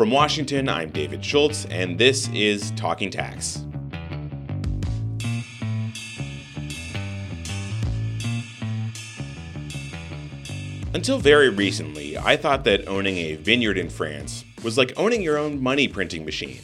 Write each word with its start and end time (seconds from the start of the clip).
From 0.00 0.12
Washington, 0.12 0.66
I'm 0.66 0.88
David 0.88 1.22
Schultz, 1.22 1.66
and 1.66 1.98
this 1.98 2.26
is 2.30 2.70
Talking 2.70 3.10
Tax. 3.10 3.66
Until 10.94 11.18
very 11.18 11.50
recently, 11.50 12.16
I 12.16 12.38
thought 12.38 12.64
that 12.64 12.88
owning 12.88 13.18
a 13.18 13.34
vineyard 13.34 13.76
in 13.76 13.90
France 13.90 14.46
was 14.62 14.78
like 14.78 14.94
owning 14.96 15.20
your 15.20 15.36
own 15.36 15.62
money 15.62 15.86
printing 15.86 16.24
machine. 16.24 16.62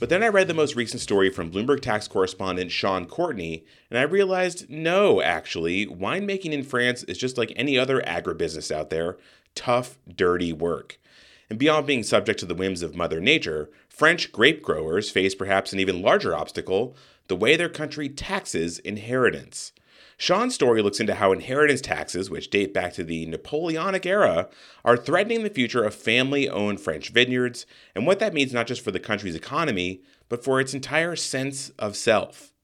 But 0.00 0.08
then 0.08 0.24
I 0.24 0.26
read 0.26 0.48
the 0.48 0.52
most 0.52 0.74
recent 0.74 1.00
story 1.00 1.30
from 1.30 1.52
Bloomberg 1.52 1.82
tax 1.82 2.08
correspondent 2.08 2.72
Shaun 2.72 3.06
Courtney, 3.06 3.64
and 3.90 3.98
I 4.00 4.02
realized 4.02 4.68
no, 4.68 5.22
actually, 5.22 5.86
winemaking 5.86 6.50
in 6.50 6.64
France 6.64 7.04
is 7.04 7.16
just 7.16 7.38
like 7.38 7.52
any 7.54 7.78
other 7.78 8.00
agribusiness 8.00 8.74
out 8.74 8.90
there 8.90 9.18
tough, 9.54 9.98
dirty 10.12 10.52
work. 10.52 10.98
And 11.52 11.58
beyond 11.58 11.86
being 11.86 12.02
subject 12.02 12.40
to 12.40 12.46
the 12.46 12.54
whims 12.54 12.80
of 12.80 12.96
Mother 12.96 13.20
Nature, 13.20 13.68
French 13.86 14.32
grape 14.32 14.62
growers 14.62 15.10
face 15.10 15.34
perhaps 15.34 15.74
an 15.74 15.80
even 15.80 16.00
larger 16.00 16.34
obstacle 16.34 16.96
the 17.28 17.36
way 17.36 17.56
their 17.56 17.68
country 17.68 18.08
taxes 18.08 18.78
inheritance. 18.78 19.72
Shaun's 20.16 20.54
story 20.54 20.80
looks 20.80 20.98
into 20.98 21.16
how 21.16 21.30
inheritance 21.30 21.82
taxes, 21.82 22.30
which 22.30 22.48
date 22.48 22.72
back 22.72 22.94
to 22.94 23.04
the 23.04 23.26
Napoleonic 23.26 24.06
era, 24.06 24.48
are 24.82 24.96
threatening 24.96 25.42
the 25.42 25.50
future 25.50 25.84
of 25.84 25.94
family 25.94 26.48
owned 26.48 26.80
French 26.80 27.10
vineyards 27.10 27.66
and 27.94 28.06
what 28.06 28.18
that 28.18 28.32
means 28.32 28.54
not 28.54 28.66
just 28.66 28.82
for 28.82 28.90
the 28.90 28.98
country's 28.98 29.36
economy, 29.36 30.00
but 30.30 30.42
for 30.42 30.58
its 30.58 30.72
entire 30.72 31.16
sense 31.16 31.68
of 31.78 31.96
self. 31.96 32.54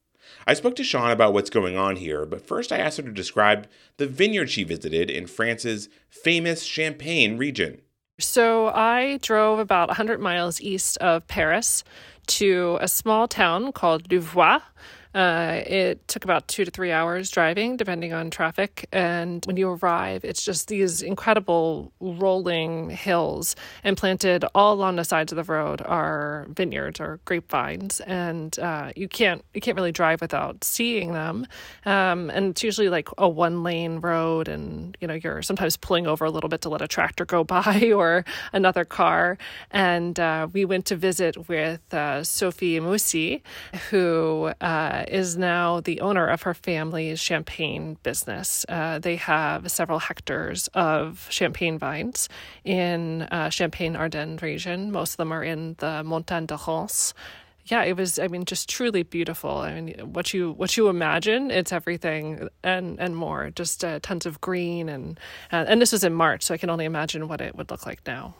I 0.47 0.55
spoke 0.55 0.75
to 0.77 0.83
Shaun 0.83 1.11
about 1.11 1.33
what's 1.33 1.51
going 1.51 1.77
on 1.77 1.97
here, 1.97 2.25
but 2.25 2.41
first 2.41 2.71
I 2.71 2.79
asked 2.79 2.97
her 2.97 3.03
to 3.03 3.11
describe 3.11 3.67
the 3.97 4.07
vineyard 4.07 4.49
she 4.49 4.63
visited 4.63 5.11
in 5.11 5.27
France's 5.27 5.89
famous 6.09 6.63
Champagne 6.63 7.37
region. 7.37 7.81
So 8.19 8.67
I 8.67 9.17
drove 9.21 9.59
about 9.59 9.87
100 9.87 10.19
miles 10.19 10.59
east 10.59 10.97
of 10.97 11.25
Paris 11.27 11.85
to 12.27 12.77
a 12.81 12.87
small 12.87 13.29
town 13.29 13.71
called 13.71 14.09
Louvois 14.11 14.59
uh, 15.13 15.61
it 15.65 16.07
took 16.07 16.23
about 16.23 16.47
two 16.47 16.65
to 16.65 16.71
three 16.71 16.91
hours 16.91 17.31
driving, 17.31 17.77
depending 17.77 18.13
on 18.13 18.29
traffic. 18.29 18.87
And 18.91 19.43
when 19.45 19.57
you 19.57 19.69
arrive, 19.69 20.23
it's 20.23 20.43
just 20.45 20.67
these 20.67 21.01
incredible 21.01 21.91
rolling 21.99 22.91
hills, 22.91 23.55
and 23.83 23.97
planted 23.97 24.45
all 24.53 24.73
along 24.73 24.97
the 24.97 25.03
sides 25.03 25.31
of 25.31 25.35
the 25.35 25.43
road 25.43 25.81
are 25.81 26.45
vineyards 26.49 26.99
or 26.99 27.19
grapevines, 27.25 27.99
and 28.01 28.57
uh, 28.59 28.91
you 28.95 29.07
can't 29.07 29.43
you 29.53 29.61
can't 29.61 29.75
really 29.75 29.91
drive 29.91 30.21
without 30.21 30.63
seeing 30.63 31.13
them. 31.13 31.47
Um, 31.85 32.29
and 32.29 32.51
it's 32.51 32.63
usually 32.63 32.89
like 32.89 33.09
a 33.17 33.27
one 33.27 33.63
lane 33.63 33.99
road, 33.99 34.47
and 34.47 34.95
you 35.01 35.07
know 35.07 35.15
you're 35.15 35.41
sometimes 35.41 35.75
pulling 35.75 36.05
over 36.05 36.25
a 36.25 36.31
little 36.31 36.49
bit 36.49 36.61
to 36.61 36.69
let 36.69 36.81
a 36.81 36.87
tractor 36.87 37.25
go 37.25 37.43
by 37.49 37.91
or 37.95 38.25
another 38.53 38.85
car. 38.85 39.39
And 39.71 40.19
uh, 40.19 40.47
we 40.53 40.65
went 40.65 40.85
to 40.87 40.95
visit 40.95 41.49
with 41.49 41.93
uh, 41.93 42.23
Sophie 42.23 42.79
Moussié, 42.79 43.41
who 43.89 44.51
is 45.07 45.37
now 45.37 45.79
the 45.81 46.01
owner 46.01 46.27
of 46.27 46.43
her 46.43 46.53
family's 46.53 47.19
champagne 47.19 47.97
business. 48.03 48.65
Uh, 48.67 48.99
they 48.99 49.15
have 49.15 49.71
several 49.71 49.99
hectares 49.99 50.67
of 50.73 51.27
champagne 51.29 51.77
vines 51.77 52.29
in 52.63 53.23
uh, 53.23 53.49
Champagne 53.49 53.95
Ardennes 53.95 54.41
region. 54.41 54.91
Most 54.91 55.13
of 55.13 55.17
them 55.17 55.31
are 55.31 55.43
in 55.43 55.75
the 55.79 56.03
Montagne 56.03 56.45
de 56.45 56.57
Reims 56.67 57.13
yeah, 57.69 57.83
it 57.83 57.95
was. 57.95 58.17
I 58.17 58.27
mean, 58.27 58.45
just 58.45 58.67
truly 58.67 59.03
beautiful. 59.03 59.57
I 59.57 59.79
mean, 59.79 60.13
what 60.13 60.33
you 60.33 60.53
what 60.53 60.75
you 60.75 60.89
imagine, 60.89 61.51
it's 61.51 61.71
everything 61.71 62.49
and 62.63 62.99
and 62.99 63.15
more. 63.15 63.51
Just 63.51 63.85
uh, 63.85 63.99
tons 64.01 64.25
of 64.25 64.41
green 64.41 64.89
and 64.89 65.19
uh, 65.51 65.65
and 65.67 65.79
this 65.79 65.91
was 65.91 66.03
in 66.03 66.13
March, 66.13 66.43
so 66.43 66.53
I 66.53 66.57
can 66.57 66.69
only 66.71 66.85
imagine 66.85 67.27
what 67.27 67.41
it 67.41 67.55
would 67.55 67.69
look 67.69 67.85
like 67.85 68.01
now. 68.07 68.33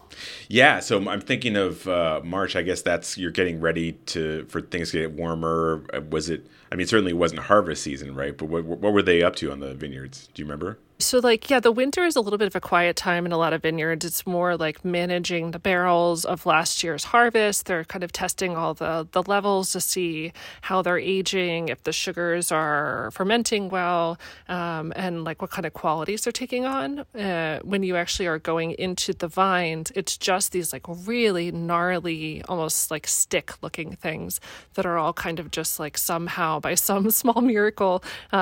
Yeah, 0.47 0.79
so 0.79 1.07
I'm 1.07 1.21
thinking 1.21 1.55
of 1.55 1.87
uh, 1.87 2.21
March. 2.23 2.55
I 2.55 2.63
guess 2.63 2.81
that's 2.81 3.17
you're 3.17 3.31
getting 3.31 3.59
ready 3.59 3.93
to 4.07 4.45
for 4.45 4.61
things 4.61 4.91
to 4.91 5.01
get 5.01 5.11
warmer. 5.11 5.83
Uh, 5.93 6.01
was 6.01 6.29
it? 6.29 6.47
I 6.71 6.75
mean, 6.75 6.87
certainly 6.87 7.11
it 7.11 7.17
wasn't 7.17 7.41
harvest 7.41 7.83
season, 7.83 8.15
right? 8.15 8.35
But 8.35 8.45
what 8.47 8.65
what 8.65 8.93
were 8.93 9.03
they 9.03 9.21
up 9.21 9.35
to 9.37 9.51
on 9.51 9.59
the 9.59 9.75
vineyards? 9.75 10.27
Do 10.33 10.41
you 10.41 10.45
remember? 10.45 10.79
So, 11.01 11.19
like, 11.19 11.49
yeah, 11.49 11.61
the 11.61 11.71
winter 11.71 12.03
is 12.03 12.17
a 12.17 12.21
little 12.21 12.37
bit 12.37 12.47
of 12.47 12.57
a 12.57 12.59
quiet 12.59 12.97
time 12.97 13.25
in 13.25 13.31
a 13.31 13.37
lot 13.37 13.53
of 13.53 13.61
vineyards. 13.61 14.03
It's 14.03 14.27
more 14.27 14.57
like 14.57 14.83
managing 14.83 15.51
the 15.51 15.59
barrels 15.59 16.25
of 16.25 16.45
last 16.45 16.83
year's 16.83 17.05
harvest. 17.05 17.67
They're 17.67 17.85
kind 17.85 18.03
of 18.03 18.11
testing 18.11 18.57
all 18.57 18.73
the, 18.73 19.07
the 19.13 19.23
levels 19.23 19.71
to 19.71 19.79
see 19.79 20.33
how 20.63 20.81
they're 20.81 20.99
aging, 20.99 21.69
if 21.69 21.83
the 21.83 21.93
sugars 21.93 22.51
are 22.51 23.11
fermenting 23.13 23.69
well, 23.69 24.19
um, 24.49 24.91
and 24.93 25.23
like 25.23 25.41
what 25.41 25.51
kind 25.51 25.65
of 25.65 25.71
qualities 25.71 26.25
they're 26.25 26.33
taking 26.33 26.65
on. 26.65 27.05
Uh, 27.15 27.59
when 27.63 27.81
you 27.81 27.95
actually 27.95 28.27
are 28.27 28.37
going 28.37 28.71
into 28.71 29.13
the 29.13 29.29
vines, 29.29 29.93
it's 29.95 30.17
just 30.17 30.51
these 30.51 30.73
like 30.73 30.83
really 30.85 31.49
gnarly, 31.49 32.43
almost 32.49 32.91
like 32.91 33.07
stick 33.07 33.53
looking 33.61 33.95
things 33.95 34.41
that 34.73 34.85
are 34.85 34.97
all 34.97 35.13
kind 35.13 35.39
of 35.39 35.49
just 35.49 35.79
like 35.79 35.97
somehow 35.97 36.59
by 36.59 36.75
some 36.75 37.09
small 37.21 37.39
miracle 37.39 38.03
uh, 38.33 38.35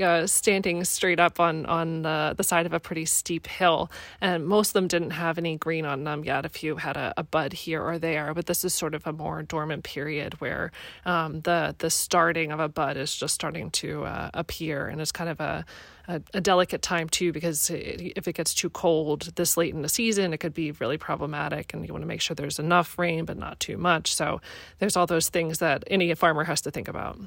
uh, 0.00 0.26
standing 0.28 0.84
straight 0.84 1.18
up 1.18 1.40
on, 1.40 1.66
on 1.66 1.95
the, 2.02 2.34
the 2.36 2.44
side 2.44 2.66
of 2.66 2.72
a 2.72 2.80
pretty 2.80 3.04
steep 3.04 3.46
hill. 3.46 3.90
And 4.20 4.46
most 4.46 4.70
of 4.70 4.74
them 4.74 4.88
didn't 4.88 5.10
have 5.10 5.38
any 5.38 5.56
green 5.56 5.84
on 5.84 6.04
them 6.04 6.24
yet. 6.24 6.44
A 6.44 6.48
few 6.48 6.76
had 6.76 6.96
a, 6.96 7.14
a 7.16 7.22
bud 7.22 7.52
here 7.52 7.82
or 7.82 7.98
there, 7.98 8.34
but 8.34 8.46
this 8.46 8.64
is 8.64 8.74
sort 8.74 8.94
of 8.94 9.06
a 9.06 9.12
more 9.12 9.42
dormant 9.42 9.84
period 9.84 10.40
where 10.40 10.72
um, 11.04 11.40
the 11.42 11.74
the 11.78 11.90
starting 11.90 12.52
of 12.52 12.60
a 12.60 12.68
bud 12.68 12.96
is 12.96 13.14
just 13.14 13.34
starting 13.34 13.70
to 13.70 14.04
uh, 14.04 14.30
appear, 14.34 14.86
and 14.86 15.00
it's 15.00 15.12
kind 15.12 15.30
of 15.30 15.40
a 15.40 15.64
a, 16.08 16.20
a, 16.34 16.40
delicate 16.40 16.82
time 16.82 17.08
too 17.08 17.32
because 17.32 17.70
it, 17.70 18.12
if 18.16 18.28
it 18.28 18.34
gets 18.34 18.54
too 18.54 18.70
cold 18.70 19.32
this 19.36 19.56
late 19.56 19.74
in 19.74 19.82
the 19.82 19.88
season, 19.88 20.32
it 20.32 20.38
could 20.38 20.54
be 20.54 20.72
really 20.72 20.98
problematic, 20.98 21.74
and 21.74 21.86
you 21.86 21.92
want 21.92 22.02
to 22.02 22.08
make 22.08 22.20
sure 22.20 22.34
there's 22.34 22.58
enough 22.58 22.98
rain 22.98 23.24
but 23.24 23.36
not 23.36 23.58
too 23.60 23.76
much. 23.76 24.14
So 24.14 24.40
there's 24.78 24.96
all 24.96 25.06
those 25.06 25.28
things 25.28 25.58
that 25.58 25.84
any 25.88 26.12
farmer 26.14 26.44
has 26.44 26.60
to 26.62 26.70
think 26.70 26.88
about. 26.88 27.18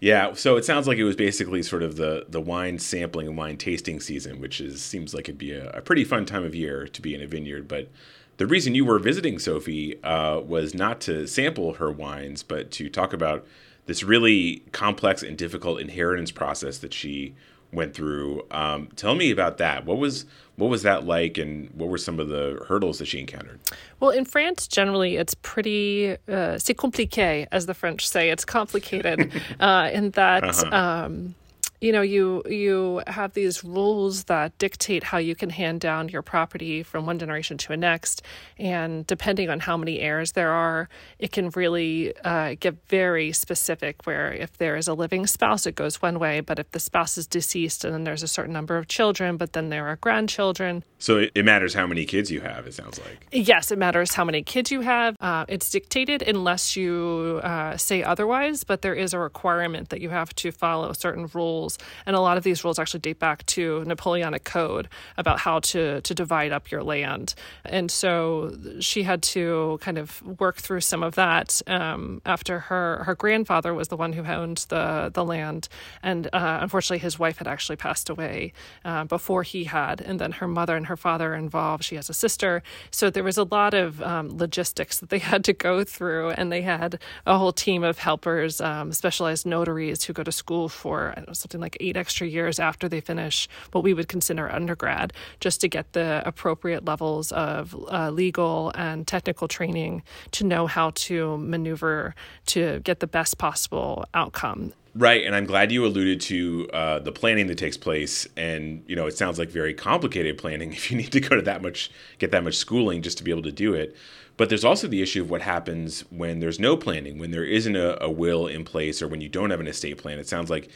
Yeah, 0.00 0.32
so 0.32 0.56
it 0.56 0.64
sounds 0.64 0.88
like 0.88 0.98
it 0.98 1.04
was 1.04 1.14
basically 1.14 1.62
sort 1.62 1.82
of 1.82 1.96
the 1.96 2.26
the 2.28 2.40
wine 2.40 2.78
sampling 2.78 3.28
and 3.28 3.36
wine 3.36 3.56
tasting 3.56 4.00
season, 4.00 4.40
which 4.40 4.60
is 4.60 4.82
seems 4.82 5.14
like 5.14 5.28
it'd 5.28 5.38
be 5.38 5.52
a, 5.52 5.70
a 5.70 5.80
pretty 5.80 6.04
fun 6.04 6.26
time 6.26 6.44
of 6.44 6.54
year 6.54 6.88
to 6.88 7.02
be 7.02 7.14
in 7.14 7.22
a 7.22 7.26
vineyard. 7.26 7.68
But 7.68 7.88
the 8.36 8.46
reason 8.46 8.74
you 8.74 8.84
were 8.84 8.98
visiting 8.98 9.38
Sophie 9.38 10.02
uh, 10.02 10.40
was 10.40 10.74
not 10.74 11.00
to 11.02 11.26
sample 11.28 11.74
her 11.74 11.92
wines, 11.92 12.42
but 12.42 12.72
to 12.72 12.88
talk 12.88 13.12
about 13.12 13.46
this 13.86 14.02
really 14.02 14.64
complex 14.72 15.22
and 15.22 15.36
difficult 15.36 15.80
inheritance 15.80 16.30
process 16.30 16.78
that 16.78 16.92
she 16.92 17.34
went 17.72 17.94
through. 17.94 18.42
Um, 18.50 18.88
tell 18.96 19.14
me 19.14 19.30
about 19.30 19.58
that. 19.58 19.84
What 19.84 19.98
was 19.98 20.26
what 20.56 20.68
was 20.68 20.82
that 20.82 21.04
like, 21.04 21.38
and 21.38 21.70
what 21.70 21.88
were 21.88 21.98
some 21.98 22.20
of 22.20 22.28
the 22.28 22.64
hurdles 22.68 22.98
that 22.98 23.06
she 23.06 23.18
encountered? 23.18 23.58
Well, 24.00 24.10
in 24.10 24.24
France, 24.24 24.68
generally, 24.68 25.16
it's 25.16 25.34
pretty 25.34 26.16
uh, 26.28 26.58
c'est 26.58 26.74
compliqué, 26.74 27.46
as 27.50 27.66
the 27.66 27.74
French 27.74 28.06
say. 28.08 28.30
It's 28.30 28.44
complicated 28.44 29.32
uh, 29.60 29.90
in 29.92 30.10
that. 30.10 30.44
Uh-huh. 30.44 30.76
Um, 30.76 31.34
you 31.82 31.90
know 31.90 32.00
you 32.00 32.42
you 32.48 33.02
have 33.08 33.34
these 33.34 33.64
rules 33.64 34.24
that 34.24 34.56
dictate 34.58 35.02
how 35.02 35.18
you 35.18 35.34
can 35.34 35.50
hand 35.50 35.80
down 35.80 36.08
your 36.08 36.22
property 36.22 36.84
from 36.84 37.06
one 37.06 37.18
generation 37.18 37.58
to 37.58 37.72
a 37.72 37.76
next. 37.76 38.22
And 38.56 39.04
depending 39.06 39.50
on 39.50 39.58
how 39.58 39.76
many 39.76 39.98
heirs 39.98 40.32
there 40.32 40.52
are 40.52 40.88
it 41.18 41.32
can 41.32 41.50
really 41.50 42.16
uh, 42.24 42.54
get 42.60 42.76
very 42.88 43.32
specific 43.32 44.06
where 44.06 44.32
if 44.32 44.56
there 44.58 44.76
is 44.76 44.86
a 44.86 44.94
living 44.94 45.26
spouse 45.26 45.66
it 45.66 45.74
goes 45.74 46.00
one 46.00 46.20
way. 46.20 46.38
But 46.38 46.60
if 46.60 46.70
the 46.70 46.78
spouse 46.78 47.18
is 47.18 47.26
deceased 47.26 47.84
and 47.84 47.92
then 47.92 48.04
there's 48.04 48.22
a 48.22 48.28
certain 48.28 48.52
number 48.52 48.76
of 48.76 48.86
children 48.86 49.36
but 49.36 49.52
then 49.52 49.68
there 49.68 49.88
are 49.88 49.96
grandchildren. 49.96 50.84
So 51.00 51.18
it, 51.18 51.32
it 51.34 51.44
matters 51.44 51.74
how 51.74 51.88
many 51.88 52.04
kids 52.04 52.30
you 52.30 52.42
have 52.42 52.68
it 52.68 52.74
sounds 52.74 53.00
like. 53.00 53.26
Yes 53.32 53.72
it 53.72 53.78
matters 53.78 54.14
how 54.14 54.24
many 54.24 54.42
kids 54.44 54.70
you 54.70 54.82
have. 54.82 55.16
Uh, 55.20 55.46
it's 55.48 55.68
dictated 55.68 56.22
unless 56.22 56.76
you 56.76 57.40
uh, 57.42 57.76
say 57.76 58.04
otherwise 58.04 58.62
but 58.62 58.82
there 58.82 58.94
is 58.94 59.12
a 59.12 59.18
requirement 59.18 59.88
that 59.88 60.00
you 60.00 60.10
have 60.10 60.32
to 60.36 60.52
follow 60.52 60.92
certain 60.92 61.28
rules 61.34 61.71
rules, 61.72 61.92
and 62.06 62.16
a 62.16 62.20
lot 62.20 62.36
of 62.36 62.44
these 62.44 62.64
rules 62.64 62.78
actually 62.78 63.00
date 63.00 63.18
back 63.18 63.44
to 63.46 63.84
Napoleonic 63.84 64.44
Code 64.44 64.88
about 65.16 65.38
how 65.38 65.60
to 65.60 66.00
to 66.00 66.14
divide 66.14 66.52
up 66.52 66.70
your 66.70 66.82
land. 66.82 67.34
And 67.64 67.90
so 67.90 68.56
she 68.80 69.02
had 69.02 69.22
to 69.34 69.78
kind 69.80 69.98
of 69.98 70.22
work 70.40 70.56
through 70.56 70.80
some 70.80 71.02
of 71.02 71.14
that 71.14 71.62
um, 71.66 72.20
after 72.24 72.60
her 72.60 73.04
her 73.04 73.14
grandfather 73.14 73.74
was 73.74 73.88
the 73.88 73.96
one 73.96 74.12
who 74.12 74.24
owned 74.24 74.66
the 74.68 75.10
the 75.12 75.24
land, 75.24 75.68
and 76.02 76.26
uh, 76.32 76.58
unfortunately 76.60 76.98
his 76.98 77.18
wife 77.18 77.38
had 77.38 77.46
actually 77.46 77.76
passed 77.76 78.10
away 78.10 78.52
uh, 78.84 79.04
before 79.04 79.42
he 79.42 79.64
had, 79.64 80.00
and 80.00 80.18
then 80.18 80.32
her 80.32 80.48
mother 80.48 80.76
and 80.76 80.86
her 80.86 80.96
father 80.96 81.34
involved. 81.34 81.84
She 81.84 81.96
has 81.96 82.10
a 82.10 82.14
sister, 82.14 82.62
so 82.90 83.10
there 83.10 83.24
was 83.24 83.38
a 83.38 83.44
lot 83.44 83.74
of 83.74 84.00
um, 84.02 84.36
logistics 84.36 84.98
that 85.00 85.08
they 85.08 85.18
had 85.18 85.44
to 85.44 85.52
go 85.52 85.84
through, 85.84 86.30
and 86.30 86.50
they 86.50 86.62
had 86.62 86.98
a 87.26 87.38
whole 87.38 87.52
team 87.52 87.84
of 87.84 87.98
helpers, 87.98 88.60
um, 88.60 88.92
specialized 88.92 89.46
notaries 89.46 90.04
who 90.04 90.12
go 90.12 90.22
to 90.22 90.32
school 90.32 90.68
for 90.68 91.14
know, 91.26 91.32
something 91.32 91.60
like 91.62 91.76
eight 91.80 91.96
extra 91.96 92.26
years 92.26 92.58
after 92.58 92.88
they 92.88 93.00
finish 93.00 93.48
what 93.70 93.82
we 93.82 93.94
would 93.94 94.08
consider 94.08 94.52
undergrad, 94.52 95.14
just 95.40 95.60
to 95.62 95.68
get 95.68 95.94
the 95.94 96.22
appropriate 96.26 96.84
levels 96.84 97.32
of 97.32 97.74
uh, 97.90 98.10
legal 98.10 98.72
and 98.74 99.06
technical 99.06 99.48
training 99.48 100.02
to 100.32 100.44
know 100.44 100.66
how 100.66 100.90
to 100.94 101.38
maneuver 101.38 102.14
to 102.46 102.80
get 102.80 103.00
the 103.00 103.06
best 103.06 103.38
possible 103.38 104.04
outcome. 104.12 104.74
Right, 104.94 105.24
and 105.24 105.34
I'm 105.34 105.46
glad 105.46 105.72
you 105.72 105.86
alluded 105.86 106.20
to 106.22 106.68
uh, 106.74 106.98
the 106.98 107.12
planning 107.12 107.46
that 107.46 107.56
takes 107.56 107.78
place, 107.78 108.28
and 108.36 108.84
you 108.86 108.94
know 108.94 109.06
it 109.06 109.16
sounds 109.16 109.38
like 109.38 109.48
very 109.48 109.72
complicated 109.72 110.36
planning 110.36 110.72
if 110.72 110.90
you 110.90 110.98
need 110.98 111.12
to 111.12 111.20
go 111.20 111.34
to 111.34 111.42
that 111.42 111.62
much, 111.62 111.90
get 112.18 112.30
that 112.32 112.44
much 112.44 112.56
schooling 112.56 113.00
just 113.00 113.16
to 113.18 113.24
be 113.24 113.30
able 113.30 113.42
to 113.42 113.52
do 113.52 113.72
it. 113.72 113.96
But 114.36 114.48
there's 114.48 114.64
also 114.64 114.88
the 114.88 115.02
issue 115.02 115.22
of 115.22 115.30
what 115.30 115.42
happens 115.42 116.00
when 116.10 116.40
there's 116.40 116.58
no 116.58 116.76
planning, 116.76 117.18
when 117.18 117.30
there 117.30 117.44
isn't 117.44 117.76
a, 117.76 118.02
a 118.02 118.10
will 118.10 118.46
in 118.46 118.64
place, 118.64 119.00
or 119.00 119.08
when 119.08 119.20
you 119.22 119.28
don't 119.30 119.50
have 119.50 119.60
an 119.60 119.66
estate 119.66 119.96
plan. 119.96 120.18
It 120.18 120.28
sounds 120.28 120.50
like 120.50 120.68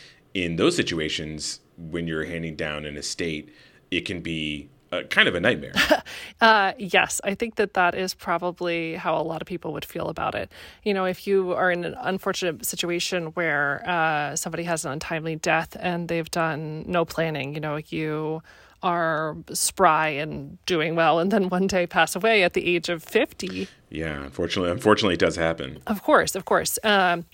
in 0.44 0.56
those 0.56 0.76
situations, 0.76 1.60
when 1.78 2.06
you're 2.06 2.24
handing 2.24 2.56
down 2.56 2.84
an 2.84 2.98
estate, 2.98 3.48
it 3.90 4.02
can 4.02 4.20
be 4.20 4.68
uh, 4.92 5.02
kind 5.04 5.28
of 5.28 5.34
a 5.34 5.40
nightmare. 5.40 5.72
uh, 6.42 6.74
yes, 6.78 7.22
I 7.24 7.34
think 7.34 7.54
that 7.54 7.72
that 7.72 7.94
is 7.94 8.12
probably 8.12 8.96
how 8.96 9.16
a 9.16 9.22
lot 9.22 9.40
of 9.40 9.48
people 9.48 9.72
would 9.72 9.84
feel 9.84 10.08
about 10.08 10.34
it. 10.34 10.52
You 10.84 10.92
know, 10.92 11.06
if 11.06 11.26
you 11.26 11.52
are 11.52 11.70
in 11.70 11.84
an 11.84 11.94
unfortunate 12.00 12.66
situation 12.66 13.28
where 13.28 13.82
uh, 13.88 14.36
somebody 14.36 14.64
has 14.64 14.84
an 14.84 14.92
untimely 14.92 15.36
death 15.36 15.74
and 15.80 16.08
they've 16.08 16.30
done 16.30 16.84
no 16.86 17.06
planning, 17.06 17.54
you 17.54 17.60
know, 17.60 17.80
you 17.88 18.42
are 18.82 19.36
spry 19.52 20.08
and 20.08 20.64
doing 20.66 20.94
well 20.94 21.18
and 21.18 21.32
then 21.32 21.48
one 21.48 21.66
day 21.66 21.86
pass 21.86 22.14
away 22.14 22.42
at 22.42 22.52
the 22.52 22.66
age 22.66 22.90
of 22.90 23.02
50 23.02 23.66
yeah 23.88 24.24
unfortunately 24.24 24.70
unfortunately 24.70 25.14
it 25.14 25.18
does 25.18 25.34
happen 25.34 25.80
of 25.86 26.02
course 26.02 26.34
of 26.34 26.44
course 26.44 26.78
um, 26.84 27.24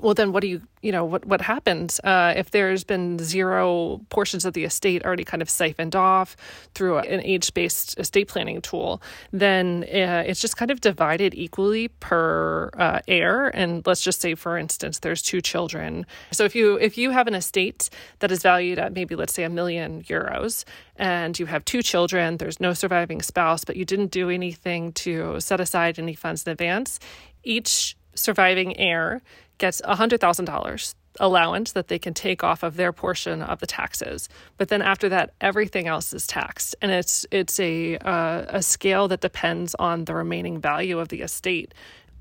well 0.00 0.14
then 0.14 0.32
what 0.32 0.40
do 0.40 0.48
you 0.48 0.60
you 0.82 0.92
know 0.92 1.04
what 1.04 1.24
what 1.24 1.40
happens 1.40 2.00
uh, 2.04 2.34
if 2.36 2.50
there's 2.50 2.84
been 2.84 3.18
zero 3.18 4.00
portions 4.10 4.44
of 4.44 4.52
the 4.52 4.64
estate 4.64 5.04
already 5.04 5.24
kind 5.24 5.42
of 5.42 5.48
siphoned 5.48 5.96
off 5.96 6.36
through 6.74 6.98
an 6.98 7.20
age-based 7.22 7.98
estate 7.98 8.28
planning 8.28 8.60
tool 8.60 9.00
then 9.32 9.84
uh, 9.84 10.22
it's 10.26 10.40
just 10.40 10.56
kind 10.56 10.70
of 10.70 10.80
divided 10.80 11.34
equally 11.34 11.88
per 11.88 12.70
uh, 12.78 13.00
heir. 13.08 13.48
And 13.48 13.86
let's 13.86 14.00
just 14.00 14.20
say 14.20 14.34
for 14.34 14.58
instance 14.58 14.98
there's 15.00 15.22
two 15.22 15.40
children. 15.40 16.06
So 16.30 16.44
if 16.44 16.54
you 16.54 16.76
if 16.76 16.98
you 16.98 17.10
have 17.10 17.26
an 17.26 17.34
estate 17.34 17.90
that 18.18 18.30
is 18.30 18.42
valued 18.42 18.78
at 18.78 18.92
maybe 18.92 19.14
let's 19.14 19.32
say 19.32 19.44
a 19.44 19.50
million 19.50 20.02
euros 20.04 20.64
and 20.96 21.38
you 21.38 21.46
have 21.46 21.64
two 21.64 21.82
children 21.82 22.36
there's 22.36 22.60
no 22.60 22.72
surviving 22.72 23.20
spouse 23.20 23.64
but 23.64 23.76
you 23.76 23.84
didn't 23.84 24.10
do 24.10 24.30
anything 24.30 24.92
to 24.92 25.40
set 25.40 25.60
aside 25.60 25.98
any 25.98 26.14
funds 26.14 26.44
in 26.46 26.52
advance 26.52 27.00
each 27.42 27.96
surviving 28.14 28.76
heir 28.78 29.22
gets 29.58 29.80
$100,000 29.82 30.94
allowance 31.20 31.72
that 31.72 31.88
they 31.88 31.98
can 31.98 32.14
take 32.14 32.42
off 32.42 32.62
of 32.62 32.76
their 32.76 32.92
portion 32.92 33.42
of 33.42 33.60
the 33.60 33.66
taxes. 33.66 34.28
But 34.58 34.68
then 34.68 34.82
after 34.82 35.08
that, 35.10 35.32
everything 35.40 35.86
else 35.86 36.12
is 36.12 36.26
taxed, 36.26 36.74
and 36.82 36.90
it's 36.90 37.24
it's 37.30 37.60
a 37.60 37.96
uh, 37.98 38.46
a 38.48 38.62
scale 38.62 39.08
that 39.08 39.20
depends 39.20 39.74
on 39.76 40.06
the 40.06 40.14
remaining 40.14 40.60
value 40.60 40.98
of 40.98 41.08
the 41.08 41.22
estate. 41.22 41.72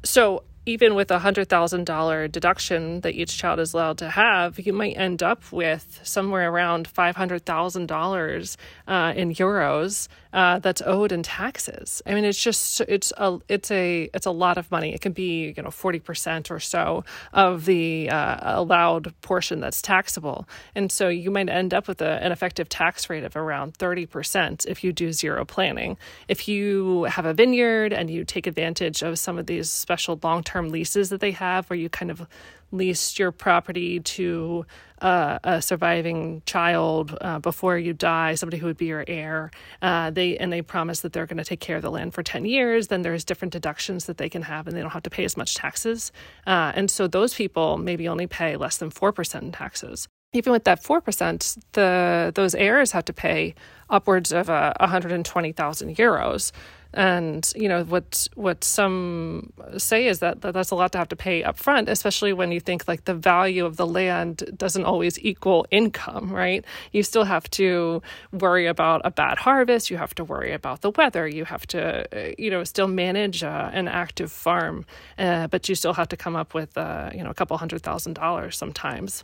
So 0.03 0.43
even 0.65 0.95
with 0.95 1.11
a 1.11 1.19
hundred 1.19 1.49
thousand 1.49 1.85
dollar 1.85 2.27
deduction 2.27 3.01
that 3.01 3.13
each 3.13 3.37
child 3.37 3.59
is 3.59 3.73
allowed 3.73 3.97
to 3.97 4.09
have, 4.09 4.59
you 4.59 4.73
might 4.73 4.97
end 4.97 5.21
up 5.21 5.51
with 5.51 5.99
somewhere 6.03 6.49
around 6.49 6.87
five 6.87 7.15
hundred 7.15 7.45
thousand 7.45 7.91
uh, 7.91 7.95
dollars 7.95 8.57
in 8.87 9.33
euros 9.33 10.07
uh, 10.33 10.59
that's 10.59 10.81
owed 10.85 11.11
in 11.11 11.21
taxes. 11.21 12.01
I 12.05 12.15
mean, 12.15 12.25
it's 12.25 12.41
just 12.41 12.81
it's 12.81 13.13
a 13.17 13.39
it's 13.47 13.69
a 13.71 14.09
it's 14.13 14.25
a 14.25 14.31
lot 14.31 14.57
of 14.57 14.69
money. 14.71 14.93
It 14.93 15.01
can 15.01 15.11
be 15.11 15.53
you 15.55 15.63
know 15.63 15.69
forty 15.69 15.99
percent 15.99 16.49
or 16.49 16.59
so 16.59 17.03
of 17.31 17.65
the 17.65 18.09
uh, 18.09 18.59
allowed 18.59 19.13
portion 19.21 19.59
that's 19.59 19.81
taxable, 19.81 20.47
and 20.75 20.91
so 20.91 21.07
you 21.07 21.29
might 21.29 21.49
end 21.49 21.73
up 21.73 21.87
with 21.87 22.01
a, 22.01 22.23
an 22.23 22.31
effective 22.31 22.67
tax 22.67 23.09
rate 23.09 23.23
of 23.23 23.35
around 23.35 23.75
thirty 23.77 24.05
percent 24.05 24.65
if 24.67 24.83
you 24.83 24.91
do 24.91 25.13
zero 25.13 25.45
planning. 25.45 25.97
If 26.27 26.47
you 26.47 27.03
have 27.03 27.25
a 27.25 27.33
vineyard 27.33 27.93
and 27.93 28.09
you 28.09 28.25
take 28.25 28.47
advantage 28.47 29.03
of 29.03 29.19
some 29.19 29.37
of 29.37 29.45
these 29.45 29.69
special 29.69 30.19
long 30.23 30.41
term 30.53 30.69
leases 30.69 31.09
that 31.09 31.19
they 31.19 31.31
have 31.31 31.69
where 31.69 31.77
you 31.77 31.89
kind 31.89 32.11
of 32.11 32.27
leased 32.71 33.19
your 33.19 33.31
property 33.31 33.99
to 33.99 34.65
uh, 35.01 35.37
a 35.43 35.61
surviving 35.61 36.41
child 36.45 37.17
uh, 37.21 37.39
before 37.39 37.77
you 37.77 37.93
die, 37.93 38.35
somebody 38.35 38.57
who 38.57 38.67
would 38.67 38.77
be 38.77 38.85
your 38.85 39.03
heir. 39.07 39.51
Uh, 39.81 40.09
they 40.11 40.37
and 40.37 40.51
they 40.51 40.61
promise 40.61 41.01
that 41.01 41.11
they're 41.13 41.25
going 41.25 41.37
to 41.37 41.43
take 41.43 41.59
care 41.59 41.75
of 41.75 41.81
the 41.81 41.91
land 41.91 42.13
for 42.13 42.23
ten 42.23 42.45
years. 42.45 42.87
Then 42.87 43.01
there's 43.01 43.23
different 43.23 43.51
deductions 43.51 44.05
that 44.05 44.17
they 44.17 44.29
can 44.29 44.43
have, 44.43 44.67
and 44.67 44.75
they 44.75 44.81
don't 44.81 44.91
have 44.91 45.03
to 45.03 45.09
pay 45.09 45.25
as 45.25 45.35
much 45.35 45.55
taxes. 45.55 46.11
Uh, 46.47 46.71
and 46.75 46.89
so 46.89 47.07
those 47.07 47.33
people 47.33 47.77
maybe 47.77 48.07
only 48.07 48.27
pay 48.27 48.55
less 48.55 48.77
than 48.77 48.89
four 48.89 49.11
percent 49.11 49.43
in 49.43 49.51
taxes. 49.51 50.07
Even 50.33 50.51
with 50.51 50.63
that 50.63 50.81
four 50.83 51.01
percent, 51.01 51.57
the 51.73 52.31
those 52.33 52.55
heirs 52.55 52.91
have 52.91 53.05
to 53.05 53.13
pay 53.13 53.53
upwards 53.89 54.31
of 54.31 54.49
uh, 54.49 54.73
120,000 54.79 55.95
euros 55.97 56.51
and 56.93 57.51
you 57.55 57.67
know 57.67 57.83
what 57.85 58.27
what 58.35 58.63
some 58.63 59.51
say 59.77 60.07
is 60.07 60.19
that, 60.19 60.41
that 60.41 60.53
that's 60.53 60.71
a 60.71 60.75
lot 60.75 60.91
to 60.91 60.97
have 60.97 61.09
to 61.09 61.15
pay 61.15 61.43
up 61.43 61.57
front 61.57 61.89
especially 61.89 62.33
when 62.33 62.51
you 62.51 62.59
think 62.59 62.87
like 62.87 63.05
the 63.05 63.13
value 63.13 63.65
of 63.65 63.77
the 63.77 63.87
land 63.87 64.43
doesn't 64.57 64.83
always 64.85 65.17
equal 65.19 65.65
income 65.71 66.33
right? 66.33 66.65
You 66.91 67.03
still 67.03 67.23
have 67.23 67.49
to 67.51 68.01
worry 68.31 68.67
about 68.67 69.01
a 69.05 69.11
bad 69.11 69.37
harvest. 69.37 69.89
You 69.89 69.97
have 69.97 70.15
to 70.15 70.23
worry 70.23 70.51
about 70.53 70.81
the 70.81 70.91
weather. 70.91 71.27
You 71.27 71.45
have 71.45 71.65
to 71.67 71.81
uh, 71.81 72.33
you 72.37 72.49
know 72.49 72.63
still 72.63 72.87
manage 72.87 73.43
uh, 73.43 73.69
an 73.73 73.87
active 73.87 74.31
farm. 74.31 74.85
Uh, 75.17 75.47
but 75.47 75.69
you 75.69 75.75
still 75.75 75.93
have 75.93 76.09
to 76.09 76.17
come 76.17 76.35
up 76.35 76.53
with 76.53 76.77
uh, 76.77 77.09
you 77.13 77.23
know 77.23 77.29
a 77.29 77.33
couple 77.33 77.57
hundred 77.57 77.81
thousand 77.83 78.13
dollars 78.13 78.57
sometimes 78.57 79.23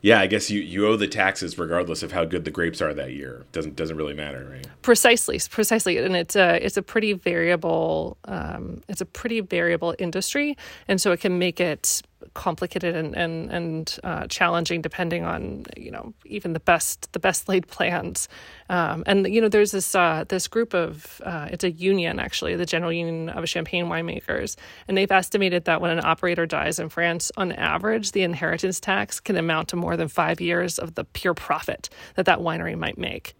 yeah, 0.00 0.20
I 0.20 0.26
guess 0.26 0.50
you, 0.50 0.60
you 0.60 0.86
owe 0.86 0.96
the 0.96 1.08
taxes 1.08 1.58
regardless 1.58 2.02
of 2.02 2.12
how 2.12 2.24
good 2.24 2.44
the 2.44 2.50
grapes 2.50 2.80
are 2.80 2.94
that 2.94 3.12
year. 3.12 3.44
Doesn't 3.52 3.74
doesn't 3.76 3.96
really 3.96 4.14
matter, 4.14 4.48
right? 4.50 4.66
Precisely, 4.82 5.40
precisely, 5.50 5.98
and 5.98 6.16
it's 6.16 6.36
a 6.36 6.64
it's 6.64 6.76
a 6.76 6.82
pretty 6.82 7.14
variable 7.14 8.16
um, 8.24 8.82
it's 8.88 9.00
a 9.00 9.06
pretty 9.06 9.40
variable 9.40 9.94
industry, 9.98 10.56
and 10.86 11.00
so 11.00 11.10
it 11.12 11.20
can 11.20 11.38
make 11.38 11.60
it 11.60 12.02
complicated 12.34 12.96
and 12.96 13.16
and 13.16 13.50
and 13.50 13.98
uh, 14.04 14.26
challenging 14.26 14.82
depending 14.82 15.24
on 15.24 15.64
you 15.76 15.90
know 15.90 16.12
even 16.24 16.52
the 16.52 16.60
best 16.60 17.12
the 17.12 17.18
best 17.18 17.48
laid 17.48 17.66
plans 17.68 18.28
um, 18.70 19.02
and 19.06 19.26
you 19.32 19.40
know 19.40 19.48
there's 19.48 19.70
this 19.70 19.94
uh, 19.94 20.24
this 20.28 20.48
group 20.48 20.74
of 20.74 21.20
uh, 21.24 21.48
it's 21.50 21.64
a 21.64 21.70
union 21.70 22.18
actually 22.18 22.56
the 22.56 22.66
General 22.66 22.92
Union 22.92 23.28
of 23.28 23.48
Champagne 23.48 23.86
winemakers 23.86 24.56
and 24.86 24.96
they've 24.96 25.12
estimated 25.12 25.64
that 25.64 25.80
when 25.80 25.90
an 25.90 26.04
operator 26.04 26.46
dies 26.46 26.78
in 26.78 26.88
France 26.88 27.30
on 27.36 27.52
average 27.52 28.12
the 28.12 28.22
inheritance 28.22 28.80
tax 28.80 29.20
can 29.20 29.36
amount 29.36 29.68
to 29.68 29.76
more 29.76 29.96
than 29.96 30.08
five 30.08 30.40
years 30.40 30.78
of 30.78 30.94
the 30.94 31.04
pure 31.04 31.34
profit 31.34 31.88
that 32.16 32.26
that 32.26 32.40
winery 32.40 32.76
might 32.76 32.98
make. 32.98 33.34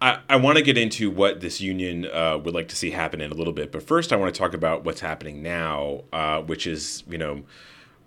I, 0.00 0.20
I 0.28 0.36
want 0.36 0.58
to 0.58 0.62
get 0.62 0.78
into 0.78 1.10
what 1.10 1.40
this 1.40 1.60
union 1.60 2.06
uh, 2.06 2.38
would 2.38 2.54
like 2.54 2.68
to 2.68 2.76
see 2.76 2.90
happen 2.90 3.20
in 3.20 3.32
a 3.32 3.34
little 3.34 3.52
bit, 3.52 3.72
but 3.72 3.82
first 3.82 4.12
I 4.12 4.16
want 4.16 4.32
to 4.32 4.38
talk 4.38 4.54
about 4.54 4.84
what's 4.84 5.00
happening 5.00 5.42
now, 5.42 6.04
uh, 6.12 6.40
which 6.40 6.66
is 6.66 7.02
you 7.08 7.18
know 7.18 7.42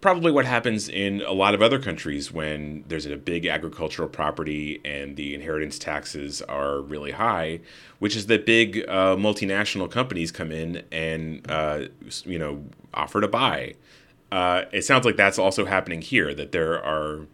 probably 0.01 0.31
what 0.31 0.45
happens 0.45 0.89
in 0.89 1.21
a 1.21 1.31
lot 1.31 1.53
of 1.53 1.61
other 1.61 1.79
countries 1.79 2.31
when 2.31 2.83
there's 2.87 3.05
a 3.05 3.15
big 3.15 3.45
agricultural 3.45 4.09
property 4.09 4.81
and 4.83 5.15
the 5.15 5.35
inheritance 5.35 5.77
taxes 5.77 6.41
are 6.41 6.81
really 6.81 7.11
high, 7.11 7.59
which 7.99 8.15
is 8.15 8.25
that 8.25 8.45
big 8.45 8.79
uh, 8.87 9.15
multinational 9.15 9.89
companies 9.89 10.31
come 10.31 10.51
in 10.51 10.83
and 10.91 11.49
uh, 11.49 11.85
you 12.25 12.39
know 12.39 12.63
offer 12.93 13.21
to 13.21 13.27
buy. 13.27 13.75
Uh, 14.31 14.63
it 14.71 14.81
sounds 14.83 15.05
like 15.05 15.17
that's 15.17 15.37
also 15.37 15.65
happening 15.65 16.01
here. 16.01 16.33
That 16.33 16.51
there 16.51 16.83
are 16.83 17.27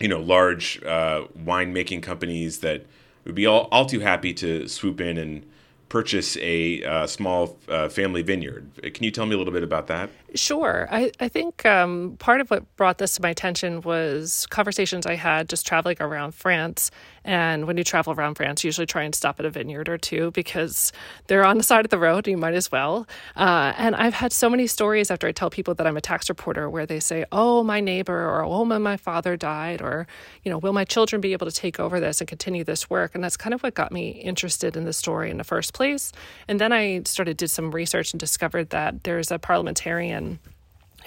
you 0.00 0.08
know 0.08 0.20
large 0.20 0.82
uh, 0.82 1.24
winemaking 1.38 2.02
companies 2.02 2.58
that 2.58 2.84
would 3.24 3.36
be 3.36 3.46
all, 3.46 3.68
all 3.70 3.86
too 3.86 4.00
happy 4.00 4.34
to 4.34 4.66
swoop 4.66 5.00
in 5.00 5.16
and 5.16 5.46
purchase 5.94 6.36
a 6.38 6.82
uh, 6.82 7.06
small 7.06 7.56
uh, 7.68 7.88
family 7.88 8.20
vineyard. 8.20 8.68
Can 8.94 9.04
you 9.04 9.12
tell 9.12 9.26
me 9.26 9.36
a 9.36 9.38
little 9.38 9.52
bit 9.52 9.62
about 9.62 9.86
that? 9.86 10.10
Sure. 10.34 10.88
I, 10.90 11.12
I 11.20 11.28
think 11.28 11.64
um, 11.64 12.16
part 12.18 12.40
of 12.40 12.50
what 12.50 12.64
brought 12.74 12.98
this 12.98 13.14
to 13.14 13.22
my 13.22 13.30
attention 13.30 13.80
was 13.82 14.44
conversations 14.50 15.06
I 15.06 15.14
had 15.14 15.48
just 15.48 15.64
traveling 15.64 15.96
around 16.00 16.34
France. 16.34 16.90
And 17.24 17.66
when 17.66 17.76
you 17.76 17.84
travel 17.84 18.12
around 18.12 18.34
France, 18.34 18.62
you 18.62 18.68
usually 18.68 18.86
try 18.86 19.02
and 19.02 19.14
stop 19.14 19.40
at 19.40 19.46
a 19.46 19.50
vineyard 19.50 19.88
or 19.88 19.98
two 19.98 20.30
because 20.32 20.92
they're 21.26 21.44
on 21.44 21.56
the 21.58 21.64
side 21.64 21.84
of 21.84 21.90
the 21.90 21.98
road. 21.98 22.26
You 22.26 22.36
might 22.36 22.54
as 22.54 22.70
well. 22.70 23.06
Uh, 23.36 23.72
and 23.76 23.96
I've 23.96 24.14
had 24.14 24.32
so 24.32 24.50
many 24.50 24.66
stories 24.66 25.10
after 25.10 25.26
I 25.26 25.32
tell 25.32 25.50
people 25.50 25.74
that 25.74 25.86
I'm 25.86 25.96
a 25.96 26.00
tax 26.00 26.28
reporter 26.28 26.68
where 26.68 26.86
they 26.86 27.00
say, 27.00 27.24
"Oh, 27.32 27.62
my 27.62 27.80
neighbor," 27.80 28.28
or 28.28 28.42
"Oh, 28.44 28.64
my 28.64 28.96
father 28.96 29.36
died," 29.36 29.80
or 29.82 30.06
you 30.42 30.50
know, 30.50 30.58
"Will 30.58 30.72
my 30.72 30.84
children 30.84 31.20
be 31.20 31.32
able 31.32 31.46
to 31.46 31.52
take 31.52 31.80
over 31.80 32.00
this 32.00 32.20
and 32.20 32.28
continue 32.28 32.64
this 32.64 32.90
work?" 32.90 33.14
And 33.14 33.24
that's 33.24 33.36
kind 33.36 33.54
of 33.54 33.62
what 33.62 33.74
got 33.74 33.92
me 33.92 34.10
interested 34.10 34.76
in 34.76 34.84
the 34.84 34.92
story 34.92 35.30
in 35.30 35.38
the 35.38 35.44
first 35.44 35.72
place. 35.74 36.12
And 36.48 36.60
then 36.60 36.72
I 36.72 37.02
started 37.04 37.36
did 37.36 37.50
some 37.50 37.70
research 37.72 38.12
and 38.12 38.20
discovered 38.20 38.70
that 38.70 39.04
there's 39.04 39.30
a 39.30 39.38
parliamentarian 39.38 40.38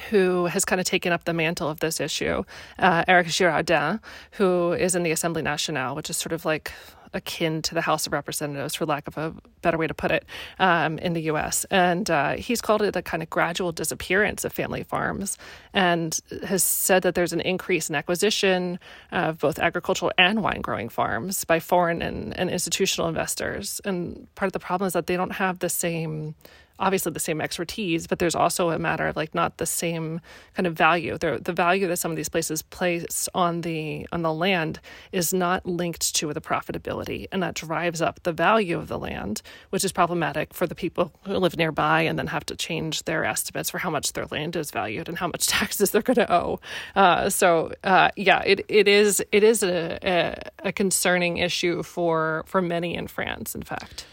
who 0.10 0.46
has 0.46 0.66
kind 0.66 0.80
of 0.80 0.86
taken 0.86 1.12
up 1.12 1.24
the 1.26 1.34
mantle 1.34 1.70
of 1.70 1.80
this 1.80 2.00
issue, 2.00 2.44
uh, 2.80 3.04
Eric 3.08 3.28
Girardin, 3.28 4.00
who 4.32 4.74
is 4.74 4.96
in 4.96 5.04
the 5.04 5.12
Assembly 5.12 5.42
Nationale, 5.42 5.96
which 5.96 6.10
is 6.10 6.18
sort 6.18 6.34
of 6.34 6.46
like 6.46 6.72
akin 7.14 7.62
to 7.64 7.74
the 7.74 7.82
House 7.82 8.06
of 8.06 8.14
Representatives, 8.14 8.76
for 8.76 8.86
lack 8.86 9.08
of 9.08 9.18
a 9.18 9.34
better 9.62 9.78
way 9.78 9.88
to 9.88 9.94
put 9.94 10.12
it, 10.12 10.26
um, 10.60 10.98
in 11.00 11.14
the 11.14 11.22
U.S. 11.24 11.66
And 11.72 12.10
uh, 12.10 12.34
he's 12.34 12.62
called 12.62 12.82
it 12.82 12.96
a 12.96 13.02
kind 13.02 13.24
of 13.24 13.30
gradual 13.30 13.72
disappearance 13.72 14.44
of 14.44 14.54
family 14.54 14.84
farms, 14.84 15.38
and 15.74 16.20
has 16.46 16.64
said 16.64 17.04
that 17.04 17.16
there's 17.16 17.34
an 17.34 17.42
increase 17.42 17.90
in 17.90 17.96
acquisition 17.96 18.80
of 19.12 19.40
both 19.40 19.60
agricultural 19.60 20.12
and 20.18 20.44
wine 20.44 20.62
growing 20.62 20.90
farms 20.90 21.44
by 21.46 21.60
foreign 21.60 22.02
and, 22.02 22.38
and 22.38 22.50
institutional 22.50 23.08
investors. 23.08 23.82
And 23.86 24.28
part 24.36 24.48
of 24.48 24.54
the 24.54 24.60
problem 24.60 24.88
is 24.88 24.94
that 24.94 25.08
they 25.08 25.18
don't 25.18 25.32
have 25.32 25.60
the 25.60 25.70
same 25.70 26.36
obviously 26.80 27.12
the 27.12 27.20
same 27.20 27.42
expertise, 27.42 28.08
but 28.08 28.20
there's 28.20 28.36
also 28.36 28.70
a 28.70 28.80
matter 28.80 29.08
of 29.08 29.16
like 29.16 29.34
not 29.34 29.58
the 29.58 29.66
same 29.66 30.22
kind 30.56 30.68
of 30.68 30.74
value. 30.74 31.18
The 31.18 31.40
the 31.42 31.54
value 31.54 31.88
that 31.88 31.98
some 31.98 32.12
of 32.12 32.18
these 32.18 32.30
places 32.30 32.62
place 32.62 33.30
on 33.34 33.62
the 33.62 34.08
on 34.12 34.22
the 34.22 34.34
land 34.34 34.80
is 35.12 35.34
not 35.34 35.66
linked 35.66 36.16
to 36.16 36.34
the 36.34 36.42
profitability, 36.42 37.28
and 37.32 37.42
that 37.44 37.56
drives 37.56 38.02
up 38.02 38.22
the 38.24 38.34
value 38.34 38.78
of 38.78 38.88
the 38.88 39.00
land, 39.00 39.42
which 39.70 39.84
is 39.84 39.92
problematic 39.92 40.54
for 40.54 40.68
the 40.68 40.76
people 40.76 41.12
who 41.24 41.38
live 41.38 41.58
nearby 41.58 42.02
and 42.02 42.18
then 42.18 42.28
have 42.28 42.46
to 42.46 42.56
change 42.56 43.04
their 43.04 43.26
estimates 43.26 43.70
for 43.70 43.78
how 43.78 43.90
much 43.90 44.14
their 44.14 44.26
land 44.26 44.56
is 44.56 44.72
valued 44.72 45.10
and 45.10 45.18
how 45.18 45.28
much 45.28 45.48
taxes 45.58 45.92
they're 45.92 46.02
going 46.02 46.16
to 46.16 46.32
owe. 46.34 46.60
Uh, 46.96 47.30
so 47.30 47.72
uh, 47.84 48.10
yeah, 48.16 48.42
it 48.46 48.66
it 48.68 48.88
is 48.88 49.24
it 49.32 49.44
is 49.44 49.64
a, 49.64 50.00
a, 50.04 50.68
a 50.70 50.72
concerning 50.72 51.38
issue 51.38 51.84
for 51.84 52.44
for 52.46 52.62
many 52.62 52.96
in 52.96 53.08
France. 53.08 53.56
In 53.56 53.64
fact. 53.64 54.06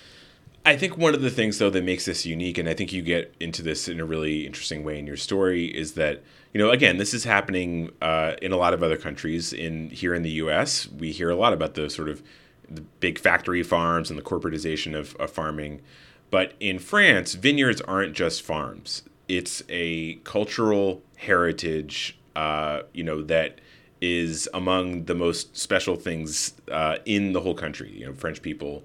I 0.67 0.77
think 0.77 0.97
one 0.97 1.15
of 1.15 1.21
the 1.21 1.31
things 1.31 1.59
though 1.59 1.71
that 1.71 1.85
makes 1.85 2.07
this 2.07 2.25
unique, 2.25 2.57
and 2.57 2.69
I 2.69 2.75
think 2.75 2.93
you 2.93 3.03
get 3.03 3.35
into 3.39 3.63
this 3.63 3.87
in 3.87 4.01
a 4.01 4.05
really 4.05 4.47
interesting 4.47 4.83
way 4.83 4.99
in 4.99 5.07
your 5.07 5.17
story, 5.17 5.67
is 5.67 5.93
that 5.93 6.23
you 6.53 6.59
know 6.59 6.71
again 6.71 6.97
this 6.97 7.13
is 7.13 7.25
happening 7.25 7.91
uh, 8.01 8.35
in 8.41 8.53
a 8.53 8.57
lot 8.57 8.73
of 8.73 8.83
other 8.83 8.97
countries. 8.97 9.53
In 9.53 9.91
here 9.91 10.15
in 10.15 10.23
the 10.23 10.31
U.S., 10.31 10.89
we 10.89 11.13
hear 11.13 11.29
a 11.29 11.37
lot 11.37 11.53
about 11.53 11.75
the 11.75 11.91
sort 11.91 12.09
of 12.09 12.23
the 12.69 12.81
big 12.81 13.19
factory 13.19 13.63
farms 13.63 14.09
and 14.09 14.19
the 14.19 14.23
corporatization 14.23 14.99
of, 14.99 15.15
of 15.17 15.31
farming, 15.31 15.83
but 16.31 16.55
in 16.61 16.79
France, 16.79 17.35
vineyards 17.35 17.83
aren't 17.83 18.15
just 18.15 18.41
farms. 18.41 19.03
It's 19.29 19.63
a 19.69 20.15
cultural 20.25 21.03
heritage, 21.17 22.19
uh, 22.37 22.83
you 22.95 23.05
know 23.05 23.23
that 23.23 23.61
is 24.01 24.49
among 24.55 25.05
the 25.05 25.15
most 25.15 25.57
special 25.57 25.97
things 25.97 26.55
uh, 26.71 26.97
in 27.05 27.35
the 27.35 27.41
whole 27.43 27.55
country. 27.55 27.91
You 27.93 28.07
know, 28.07 28.15
French 28.15 28.41
people 28.41 28.83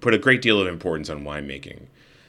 put 0.00 0.14
a 0.14 0.18
great 0.18 0.42
deal 0.42 0.60
of 0.60 0.66
importance 0.66 1.10
on 1.10 1.24
winemaking. 1.24 1.86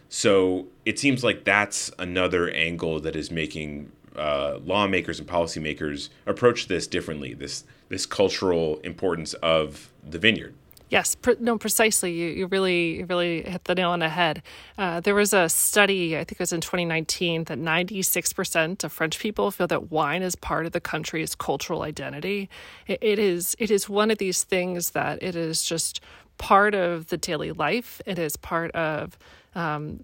So 0.09 0.67
it 0.85 0.97
seems 0.97 1.23
like 1.23 1.43
that's 1.43 1.91
another 1.99 2.49
angle 2.49 2.99
that 3.01 3.15
is 3.15 3.29
making 3.29 3.91
uh, 4.15 4.59
lawmakers 4.63 5.19
and 5.19 5.27
policymakers 5.27 6.09
approach 6.25 6.67
this 6.67 6.87
differently. 6.87 7.33
This 7.33 7.63
this 7.89 8.05
cultural 8.05 8.79
importance 8.83 9.33
of 9.35 9.89
the 10.07 10.19
vineyard. 10.19 10.53
Yes, 10.89 11.15
no, 11.39 11.55
precisely. 11.59 12.11
You, 12.13 12.29
you 12.29 12.47
really 12.47 12.97
you 12.97 13.05
really 13.05 13.43
hit 13.43 13.65
the 13.65 13.75
nail 13.75 13.91
on 13.91 13.99
the 13.99 14.09
head. 14.09 14.41
Uh, 14.77 14.99
there 14.99 15.13
was 15.13 15.33
a 15.33 15.47
study, 15.47 16.17
I 16.17 16.23
think 16.23 16.33
it 16.33 16.39
was 16.39 16.53
in 16.53 16.61
2019, 16.61 17.43
that 17.43 17.59
96% 17.59 18.83
of 18.83 18.91
French 18.91 19.19
people 19.19 19.51
feel 19.51 19.67
that 19.67 19.91
wine 19.91 20.23
is 20.23 20.35
part 20.35 20.65
of 20.65 20.71
the 20.71 20.81
country's 20.81 21.35
cultural 21.35 21.83
identity. 21.83 22.49
it, 22.87 22.97
it 23.01 23.19
is 23.19 23.55
it 23.59 23.69
is 23.69 23.87
one 23.87 24.09
of 24.09 24.17
these 24.17 24.43
things 24.43 24.91
that 24.91 25.21
it 25.21 25.35
is 25.35 25.63
just 25.63 26.01
part 26.39 26.73
of 26.73 27.09
the 27.09 27.17
daily 27.17 27.51
life. 27.51 28.01
It 28.07 28.17
is 28.17 28.35
part 28.35 28.71
of 28.71 29.19
um, 29.55 29.99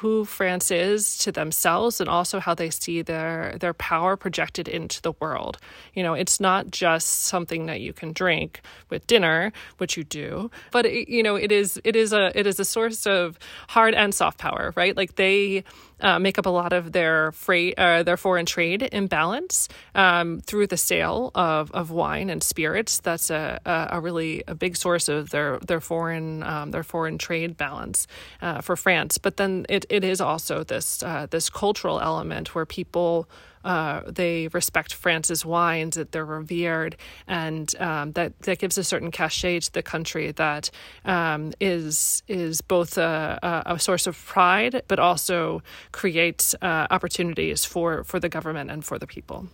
who 0.00 0.26
France 0.26 0.70
is 0.70 1.16
to 1.16 1.32
themselves 1.32 2.00
and 2.00 2.08
also 2.08 2.38
how 2.38 2.54
they 2.54 2.68
see 2.68 3.00
their 3.00 3.56
their 3.58 3.72
power 3.72 4.16
projected 4.16 4.68
into 4.68 5.00
the 5.00 5.12
world. 5.20 5.58
You 5.94 6.02
know, 6.02 6.12
it's 6.12 6.38
not 6.38 6.70
just 6.70 7.24
something 7.24 7.66
that 7.66 7.80
you 7.80 7.94
can 7.94 8.12
drink 8.12 8.60
with 8.90 9.06
dinner, 9.06 9.52
which 9.78 9.96
you 9.96 10.04
do, 10.04 10.50
but 10.70 10.84
it, 10.84 11.08
you 11.08 11.22
know, 11.22 11.36
it 11.36 11.50
is 11.50 11.80
it 11.82 11.96
is 11.96 12.12
a 12.12 12.38
it 12.38 12.46
is 12.46 12.60
a 12.60 12.64
source 12.64 13.06
of 13.06 13.38
hard 13.68 13.94
and 13.94 14.14
soft 14.14 14.38
power, 14.38 14.74
right? 14.76 14.94
Like 14.94 15.16
they 15.16 15.64
uh, 16.00 16.18
make 16.18 16.38
up 16.38 16.46
a 16.46 16.50
lot 16.50 16.72
of 16.72 16.92
their 16.92 17.32
freight, 17.32 17.78
uh, 17.78 18.02
their 18.02 18.16
foreign 18.16 18.46
trade 18.46 18.88
imbalance 18.92 19.68
um, 19.94 20.40
through 20.40 20.66
the 20.66 20.76
sale 20.76 21.30
of, 21.34 21.70
of 21.72 21.90
wine 21.90 22.28
and 22.28 22.42
spirits. 22.42 23.00
That's 23.00 23.30
a, 23.30 23.58
a, 23.64 23.88
a 23.92 24.00
really 24.00 24.44
a 24.46 24.54
big 24.54 24.76
source 24.76 25.08
of 25.08 25.30
their 25.30 25.58
their 25.60 25.80
foreign 25.80 26.42
um, 26.42 26.70
their 26.70 26.82
foreign 26.82 27.18
trade 27.18 27.56
balance 27.56 28.06
uh, 28.42 28.60
for 28.60 28.75
France. 28.76 29.18
But 29.18 29.36
then 29.36 29.66
it, 29.68 29.86
it 29.88 30.04
is 30.04 30.20
also 30.20 30.64
this 30.64 31.02
uh, 31.02 31.26
this 31.30 31.50
cultural 31.50 32.00
element 32.00 32.54
where 32.54 32.66
people 32.66 33.28
uh, 33.66 34.00
they 34.06 34.46
respect 34.48 34.94
France's 34.94 35.44
wines, 35.44 35.96
that 35.96 36.12
they're 36.12 36.24
revered, 36.24 36.96
and 37.26 37.74
um, 37.80 38.12
that 38.12 38.38
that 38.42 38.60
gives 38.60 38.78
a 38.78 38.84
certain 38.84 39.10
cachet 39.10 39.58
to 39.58 39.72
the 39.72 39.82
country 39.82 40.30
that 40.30 40.70
um, 41.04 41.52
is 41.60 42.22
is 42.28 42.60
both 42.60 42.96
a, 42.96 43.64
a, 43.66 43.78
source 43.80 44.06
of 44.06 44.16
pride, 44.24 44.82
but 44.86 45.00
also 45.00 45.62
creates 45.90 46.54
uh, 46.62 46.86
opportunities 46.90 47.64
for 47.64 48.04
for 48.04 48.20
the 48.20 48.28
government 48.28 48.70
and 48.70 48.84
for 48.84 49.00
the 49.00 49.06
people. 49.06 49.48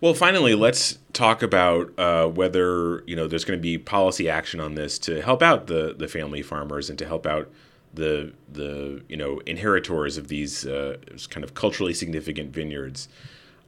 Well, 0.00 0.14
finally, 0.14 0.54
let's 0.54 0.98
talk 1.12 1.42
about 1.42 1.92
uh, 1.98 2.28
whether 2.28 3.02
you 3.06 3.16
know 3.16 3.26
there's 3.26 3.44
going 3.44 3.58
to 3.58 3.62
be 3.62 3.76
policy 3.76 4.30
action 4.30 4.60
on 4.60 4.76
this 4.76 4.98
to 5.00 5.20
help 5.20 5.42
out 5.42 5.66
the 5.66 5.94
the 5.96 6.08
family 6.08 6.40
farmers 6.40 6.88
and 6.88 6.98
to 6.98 7.06
help 7.06 7.26
out 7.26 7.50
the 7.96 8.32
the 8.50 9.02
you 9.08 9.16
know 9.16 9.40
inheritors 9.46 10.16
of 10.16 10.28
these 10.28 10.66
uh, 10.66 10.96
kind 11.30 11.44
of 11.44 11.54
culturally 11.54 11.92
significant 11.92 12.52
vineyards. 12.52 13.08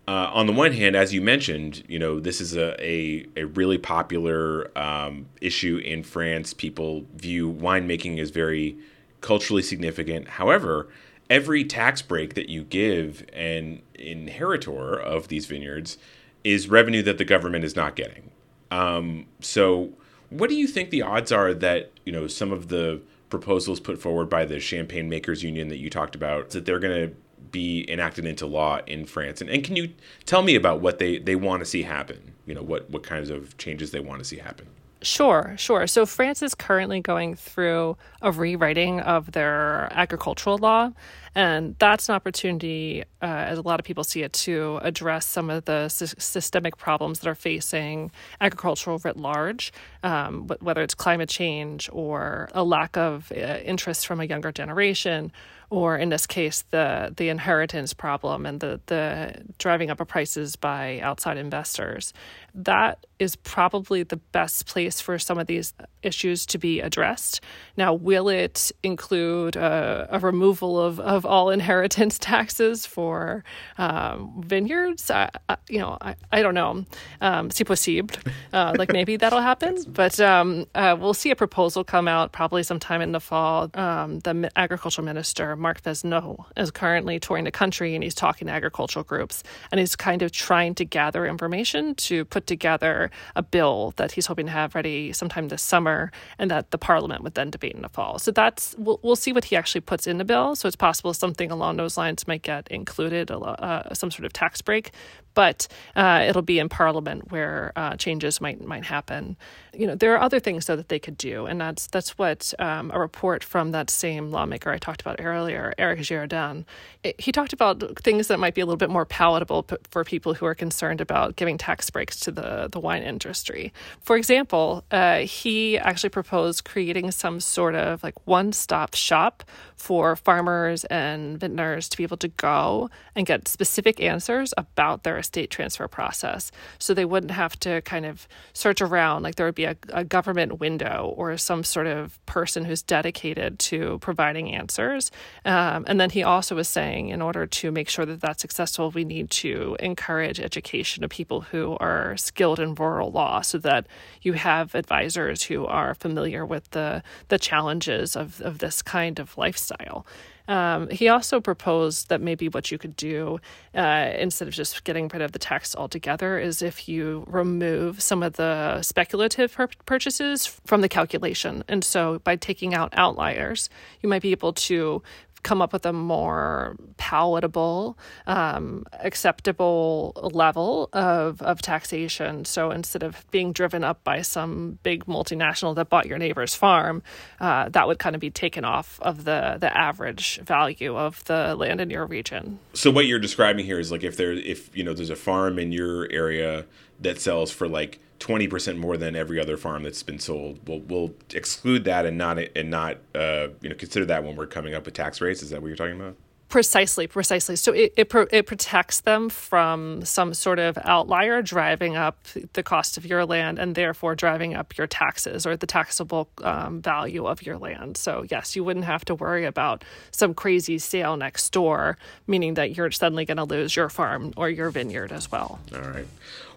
Uh, 0.07 0.31
on 0.33 0.47
the 0.47 0.53
one 0.55 0.73
hand, 0.73 0.97
as 0.97 1.13
you 1.13 1.21
mentioned, 1.21 1.83
you 1.89 1.99
know 1.99 2.19
this 2.21 2.41
is 2.41 2.57
a 2.57 2.75
a, 2.83 3.27
a 3.37 3.45
really 3.45 3.77
popular 3.79 4.71
um, 4.79 5.27
issue 5.41 5.79
in 5.79 6.03
France. 6.03 6.55
People 6.55 7.05
view 7.15 7.53
winemaking 7.53 8.19
as 8.19 8.31
very 8.31 8.79
culturally 9.21 9.63
significant. 9.63 10.29
However, 10.29 10.89
every 11.29 11.65
tax 11.65 12.01
break 12.01 12.35
that 12.35 12.49
you 12.49 12.65
give 12.65 13.27
an 13.33 13.83
inheritor 13.95 14.99
of 14.99 15.29
these 15.29 15.47
vineyards 15.47 15.99
is 16.45 16.69
revenue 16.69 17.03
that 17.03 17.19
the 17.19 17.25
government 17.25 17.65
is 17.65 17.77
not 17.77 17.97
getting. 17.97 18.31
Um, 18.71 19.27
so, 19.41 19.91
what 20.31 20.49
do 20.49 20.57
you 20.57 20.67
think 20.67 20.91
the 20.91 21.03
odds 21.03 21.33
are 21.33 21.53
that 21.55 21.91
you 22.05 22.13
know 22.13 22.27
some 22.27 22.53
of 22.53 22.69
the 22.69 23.01
proposals 23.31 23.81
put 23.81 24.01
forward 24.01 24.29
by 24.29 24.45
the 24.45 24.61
Champagne 24.61 25.09
Makers 25.09 25.43
Union 25.43 25.69
that 25.69 25.79
you 25.79 25.91
talked 25.91 26.15
about 26.15 26.51
that 26.51 26.65
they're 26.65 26.79
going 26.79 27.09
to 27.09 27.15
be 27.51 27.91
enacted 27.91 28.27
into 28.27 28.47
law 28.47 28.81
in 28.87 29.05
France. 29.05 29.41
And, 29.41 29.49
and 29.49 29.65
can 29.65 29.77
you 29.77 29.93
tell 30.27 30.43
me 30.43 30.55
about 30.55 30.81
what 30.81 30.99
they, 30.99 31.19
they 31.19 31.37
want 31.37 31.61
to 31.61 31.67
see 31.67 31.83
happen? 31.83 32.35
You 32.47 32.55
know, 32.55 32.63
what, 32.63 32.91
what 32.91 33.03
kinds 33.03 33.31
of 33.31 33.57
changes 33.59 33.91
they 33.91 34.01
want 34.01 34.21
to 34.21 34.25
see 34.25 34.39
happen? 34.39 34.67
Sure, 35.01 35.55
sure. 35.57 35.87
So 35.87 36.07
France 36.07 36.43
is 36.43 36.55
currently 36.55 37.01
going 37.01 37.37
through 37.37 37.97
a 38.21 38.33
rewriting 38.33 39.01
of 39.01 39.31
their 39.33 39.89
agricultural 39.93 40.59
law, 40.59 40.91
and 41.39 41.77
that's 41.79 42.09
an 42.09 42.17
opportunity, 42.17 43.05
uh, 43.23 43.27
as 43.27 43.59
a 43.59 43.63
lot 43.63 43.79
of 43.79 43.87
people 43.87 44.03
see 44.03 44.25
it, 44.25 44.33
to 44.33 44.81
address 44.83 45.25
some 45.25 45.51
of 45.51 45.67
the 45.67 45.89
sy- 45.89 46.07
systemic 46.19 46.77
problems 46.77 47.21
that 47.21 47.29
are 47.29 47.37
facing 47.37 48.11
agriculture 48.41 48.97
writ 49.05 49.17
large, 49.17 49.73
um, 50.03 50.49
whether 50.59 50.83
it's 50.83 50.95
climate 50.95 51.29
change 51.29 51.89
or 51.93 52.49
a 52.55 52.65
lack 52.65 52.97
of 52.97 53.31
uh, 53.31 53.59
interest 53.65 54.05
from 54.05 54.19
a 54.19 54.25
younger 54.25 54.51
generation 54.51 55.31
or 55.71 55.99
in 55.99 56.09
this 56.09 56.27
case, 56.27 56.65
the 56.71 57.13
the 57.15 57.29
inheritance 57.29 57.93
problem 57.93 58.47
and 58.47 58.61
the 58.61 58.81
the 58.87 59.45
driving 59.59 59.91
up 59.91 60.01
of 60.01 60.09
prices 60.09 60.57
by 60.57 60.99
outside 61.01 61.37
investors. 61.37 62.15
That 62.55 63.07
is 63.19 63.37
probably 63.37 64.03
the 64.03 64.17
best 64.17 64.67
place 64.67 65.01
for 65.01 65.19
some 65.19 65.39
of 65.39 65.47
these 65.47 65.75
issues 66.03 66.47
to 66.47 66.59
be 66.59 66.81
addressed. 66.81 67.43
Now, 67.77 67.93
will 67.93 68.29
it 68.29 68.73
include 68.83 69.57
a, 69.57 70.09
a 70.11 70.19
removal 70.19 70.81
of, 70.81 71.01
of 71.01 71.27
all 71.29 71.51
inheritance 71.51 72.19
taxes 72.33 72.87
for 72.87 73.45
um, 73.77 74.43
vineyards? 74.45 75.11
I, 75.11 75.31
I, 75.49 75.57
you 75.69 75.79
know, 75.79 75.99
I, 76.01 76.17
I 76.33 76.43
don't 76.43 76.55
know. 76.55 76.85
Um, 77.21 77.51
si 77.51 77.65
possible. 77.65 78.15
Uh, 78.53 78.75
like 78.77 78.93
maybe 78.93 79.17
that'll 79.23 79.41
happen, 79.41 79.77
but 79.89 80.19
um, 80.21 80.67
uh, 80.75 80.97
we'll 80.99 81.15
see 81.15 81.31
a 81.31 81.37
proposal 81.37 81.85
come 81.85 82.09
out 82.09 82.33
probably 82.33 82.63
sometime 82.63 83.01
in 83.01 83.13
the 83.13 83.21
fall. 83.21 83.71
Um, 83.75 84.21
the 84.21 84.51
agricultural 84.57 85.05
minister 85.05 85.55
Marc 85.57 85.83
Fesneau 85.83 86.45
is 86.57 86.71
currently 86.71 87.21
touring 87.21 87.45
the 87.45 87.51
country 87.51 87.95
and 87.95 88.03
he's 88.03 88.15
talking 88.15 88.47
to 88.49 88.53
agricultural 88.53 89.05
groups 89.05 89.43
and 89.71 89.79
he's 89.79 89.97
kind 89.97 90.23
of 90.23 90.33
trying 90.33 90.75
to 90.77 90.85
gather 90.85 91.27
information 91.27 91.95
to 91.95 92.25
put 92.25 92.47
together 92.47 93.11
a 93.37 93.43
bill 93.43 93.93
that 93.97 94.13
he's 94.13 94.27
hoping 94.27 94.47
to 94.47 94.53
have 94.53 94.75
ready 94.75 95.13
sometime 95.13 95.49
this 95.49 95.63
summer 95.63 96.11
and 96.39 96.51
that 96.51 96.71
the 96.71 96.79
parliament 96.79 97.23
would 97.23 97.35
then 97.35 97.51
debate 97.51 97.75
in 97.75 97.83
the 97.83 97.89
fall. 97.89 98.19
So 98.19 98.31
that's 98.31 98.75
we'll, 98.79 98.99
we'll 99.03 99.17
see 99.17 99.33
what 99.33 99.47
he 99.47 99.57
actually 99.57 99.83
puts 99.83 100.07
in 100.07 100.19
the 100.19 100.25
bill. 100.25 100.57
So 100.57 100.67
it's 100.67 100.77
possible 100.77 101.13
something 101.19 101.51
along 101.51 101.77
those 101.77 101.97
lines 101.97 102.27
might 102.27 102.43
get 102.43 102.69
included, 102.69 103.31
uh, 103.31 103.95
some 103.95 104.11
sort 104.11 104.25
of 104.25 104.33
tax 104.33 104.63
break 104.63 104.93
but 105.39 105.69
uh, 105.95 106.25
it'll 106.29 106.43
be 106.43 106.59
in 106.59 106.69
Parliament 106.69 107.31
where 107.31 107.71
uh, 107.77 107.95
changes 107.95 108.41
might 108.41 108.61
might 108.61 108.83
happen. 108.83 109.37
You 109.73 109.87
know, 109.87 109.95
there 109.95 110.13
are 110.15 110.21
other 110.21 110.41
things 110.41 110.67
though 110.67 110.75
that 110.75 110.89
they 110.89 110.99
could 110.99 111.17
do, 111.17 111.47
and 111.47 111.61
that's 111.61 111.87
that's 111.87 112.19
what 112.19 112.53
um, 112.59 112.91
a 112.93 112.99
report 112.99 113.45
from 113.45 113.71
that 113.71 113.89
same 113.89 114.33
lawmaker 114.33 114.73
I 114.73 114.79
talked 114.79 115.01
about 115.01 115.21
earlier, 115.21 115.73
Eric 115.79 116.01
Girardin, 116.01 116.65
it, 117.05 117.21
he 117.21 117.31
talked 117.31 117.53
about 117.53 117.81
things 118.03 118.27
that 118.27 118.41
might 118.41 118.57
be 118.57 118.61
a 118.61 118.67
little 118.67 118.77
bit 118.77 118.91
more 118.91 119.05
palatable 119.05 119.63
p- 119.63 119.77
for 119.89 120.03
people 120.03 120.35
who 120.35 120.45
are 120.45 120.57
concerned 120.57 121.01
about 121.01 121.37
giving 121.37 121.57
tax 121.57 121.89
breaks 121.89 122.19
to 122.19 122.33
the 122.33 122.69
the 122.73 122.81
wine 122.81 123.05
industry. 123.05 123.73
For 124.01 124.17
example, 124.17 124.83
uh, 124.91 125.19
he 125.19 125.79
actually 125.79 126.11
proposed 126.11 126.65
creating 126.65 127.13
some 127.13 127.39
sort 127.39 127.77
of 127.77 128.03
like 128.03 128.27
one 128.27 128.53
stop 128.53 128.95
shop 128.95 129.45
for 129.77 130.17
farmers 130.17 130.85
and 130.87 131.39
vintners 131.39 131.89
to 131.91 131.97
be 131.97 132.03
able 132.03 132.17
to 132.17 132.29
go 132.29 132.91
and 133.15 133.25
get 133.25 133.47
specific 133.47 134.01
answers 134.01 134.53
about 134.57 135.05
their 135.05 135.17
state 135.29 135.51
transfer 135.51 135.89
process. 135.89 136.51
So 136.79 136.95
they 136.95 137.05
wouldn't 137.05 137.33
have 137.33 137.55
to 137.61 137.83
kind 137.83 138.07
of 138.07 138.27
search 138.53 138.81
around, 138.83 139.23
like 139.23 139.37
there 139.37 139.47
would 139.47 139.55
be 139.55 139.71
a, 139.75 139.77
a 139.93 140.05
government 140.05 140.59
window 140.59 141.15
or 141.17 141.37
some 141.37 141.63
sort 141.63 141.87
of 141.87 142.19
person 142.27 142.65
who's 142.65 142.83
dedicated 142.83 143.59
to 143.71 143.99
providing 144.01 144.53
answers. 144.61 145.13
Um, 145.45 145.85
and 145.87 146.01
then 146.01 146.11
he 146.11 146.23
also 146.23 146.55
was 146.57 146.69
saying, 146.69 147.11
in 147.11 147.23
order 147.23 147.47
to 147.47 147.71
make 147.71 147.89
sure 147.89 148.07
that 148.07 148.21
that's 148.21 148.43
successful, 148.43 148.91
we 148.91 149.05
need 149.05 149.31
to 149.31 149.77
encourage 149.79 150.41
education 150.41 151.05
of 151.05 151.11
people 151.11 151.41
who 151.51 151.77
are 151.79 152.17
skilled 152.17 152.59
in 152.59 152.75
rural 152.75 153.11
law 153.11 153.43
so 153.43 153.59
that 153.59 153.87
you 154.23 154.33
have 154.33 154.75
advisors 154.75 155.45
who 155.45 155.67
are 155.67 155.95
familiar 155.95 156.45
with 156.45 156.71
the, 156.71 157.03
the 157.29 157.39
challenges 157.39 158.17
of, 158.17 158.41
of 158.41 158.59
this 158.59 158.83
kind 158.83 159.19
of 159.19 159.37
lifestyle. 159.37 160.07
Um, 160.49 160.89
he 160.89 161.09
also 161.09 161.41
proposed 161.41 162.09
that 162.09 162.21
maybe 162.21 162.49
what 162.49 162.71
you 162.71 162.79
could 162.79 162.97
do 162.97 163.39
uh, 163.75 164.13
instead 164.19 164.49
of 164.49 164.55
just 164.55 164.83
getting 164.85 165.09
rid 165.09 165.21
of 165.23 165.33
the 165.33 165.39
tax 165.39 165.77
altogether 165.77 166.39
is 166.39 166.63
if 166.63 166.89
you 166.89 167.25
remove 167.29 168.03
some 168.03 168.23
of 168.23 168.33
the 168.33 168.81
speculative 168.83 169.53
pur- 169.53 169.69
purchases 169.85 170.47
from 170.47 170.81
the 170.81 170.89
calculation. 170.89 171.63
And 171.69 171.85
so 171.85 172.19
by 172.21 172.37
taking 172.37 172.75
out 172.75 172.95
outliers, 172.97 173.69
you 174.01 174.09
might 174.09 174.23
be 174.23 174.33
able 174.33 174.55
to 174.55 175.03
come 175.43 175.63
up 175.63 175.73
with 175.73 175.87
a 175.87 175.93
more 175.93 176.77
palatable, 176.97 177.99
um, 178.27 178.85
acceptable 179.01 180.13
level 180.33 180.89
of, 180.93 181.41
of 181.43 181.63
taxation. 181.63 182.45
So 182.45 182.71
instead 182.71 183.03
of 183.03 183.25
being 183.31 183.53
driven 183.53 183.85
up 183.85 184.03
by 184.05 184.23
some 184.23 184.79
big 184.83 185.07
multinational 185.07 185.75
that 185.77 185.89
bought 185.89 186.07
your 186.07 186.19
neighbor's 186.19 186.55
farm, 186.55 187.03
uh, 187.41 187.69
that 187.71 187.87
would 187.87 187.99
kind 187.99 188.15
of 188.15 188.21
be 188.21 188.31
taken 188.31 188.65
off 188.65 188.99
of 189.03 189.25
the, 189.25 189.59
the 189.61 189.77
average 189.77 190.41
value 190.41 190.97
of 190.97 191.25
the 191.25 191.55
land 191.55 191.81
in 191.81 191.91
your 191.91 192.07
region. 192.07 192.59
So 192.75 192.91
what 192.91 193.07
you're 193.07 193.19
describing 193.19 193.65
here 193.65 193.79
is 193.79 193.91
like 193.91 194.03
if 194.05 194.17
there 194.17 194.33
if 194.33 194.77
you 194.77 194.85
know 194.85 194.95
there's 194.95 195.11
a 195.11 195.17
farm 195.17 195.59
in 195.59 195.73
your 195.73 196.11
area 196.11 196.67
that 197.01 197.21
sells 197.21 197.51
for 197.51 197.69
like 197.69 198.01
20% 198.21 198.79
more 198.79 198.97
than 198.97 199.15
every 199.15 199.39
other 199.41 199.57
farm 199.57 199.85
that's 199.85 200.03
been 200.03 200.19
sold. 200.19 200.61
We'll, 200.67 200.81
we'll 200.81 201.15
exclude 201.33 201.85
that 201.85 202.05
and 202.05 202.19
not 202.19 202.39
and 202.39 202.71
not 202.71 202.99
uh, 203.15 203.49
you 203.61 203.69
know 203.69 203.77
consider 203.77 204.05
that 204.07 204.25
when 204.25 204.37
we're 204.37 204.47
coming 204.47 204.75
up 204.75 204.85
with 204.85 204.95
tax 204.95 205.21
rates. 205.21 205.43
Is 205.43 205.51
that 205.51 205.63
what 205.63 205.69
you're 205.69 205.77
talking 205.77 206.01
about? 206.01 206.17
Precisely, 206.49 207.07
precisely. 207.07 207.57
So 207.57 207.73
it, 207.73 207.93
it, 207.97 208.11
it 208.31 208.47
protects 208.47 209.01
them 209.01 209.29
from 209.29 210.03
some 210.07 210.33
sort 210.33 210.59
of 210.59 210.79
outlier 210.83 211.43
driving 211.43 211.95
up 211.95 212.27
the 212.55 212.63
cost 212.63 212.97
of 212.97 213.05
your 213.05 213.27
land 213.27 213.59
and 213.59 213.75
therefore 213.75 214.15
driving 214.15 214.55
up 214.55 214.77
your 214.79 214.87
taxes 214.87 215.45
or 215.45 215.59
the 215.59 215.67
taxable 215.67 216.31
um, 216.43 216.81
value 216.81 217.27
of 217.27 217.45
your 217.45 217.59
land. 217.59 217.99
So, 217.99 218.25
yes, 218.31 218.57
you 218.57 218.65
wouldn't 218.65 218.87
have 218.87 219.05
to 219.07 219.15
worry 219.15 219.45
about 219.45 219.85
some 220.11 220.33
crazy 220.33 220.79
sale 220.79 221.19
next 221.19 221.51
door, 221.51 221.99
meaning 222.27 222.55
that 222.55 222.75
you're 222.77 222.91
suddenly 222.93 223.27
going 223.27 223.37
to 223.37 223.45
lose 223.45 223.77
your 223.77 223.91
farm 223.91 224.33
or 224.39 224.49
your 224.49 224.71
vineyard 224.71 225.13
as 225.13 225.31
well. 225.31 225.61
All 225.75 225.81
right. 225.81 226.07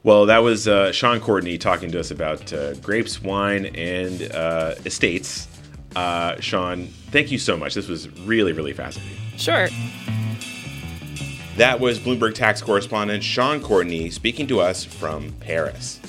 Well, 0.03 0.27
that 0.27 0.39
was 0.39 0.67
uh, 0.69 0.93
Shaun 0.93 1.19
Courtney 1.19 1.57
talking 1.57 1.91
to 1.91 1.99
us 1.99 2.11
about 2.11 2.51
uh, 2.53 2.75
grapes, 2.75 3.21
wine, 3.21 3.67
and 3.75 4.31
uh, 4.33 4.75
estates. 4.85 5.47
Uh, 5.95 6.39
Shaun, 6.39 6.87
thank 7.11 7.31
you 7.31 7.37
so 7.37 7.57
much. 7.57 7.73
This 7.73 7.87
was 7.87 8.09
really, 8.21 8.53
really 8.53 8.73
fascinating. 8.73 9.17
Sure. 9.37 9.67
That 11.57 11.79
was 11.79 11.99
Bloomberg 11.99 12.33
tax 12.33 12.61
correspondent 12.61 13.23
Shaun 13.23 13.61
Courtney 13.61 14.09
speaking 14.09 14.47
to 14.47 14.61
us 14.61 14.85
from 14.85 15.33
Paris. 15.41 15.99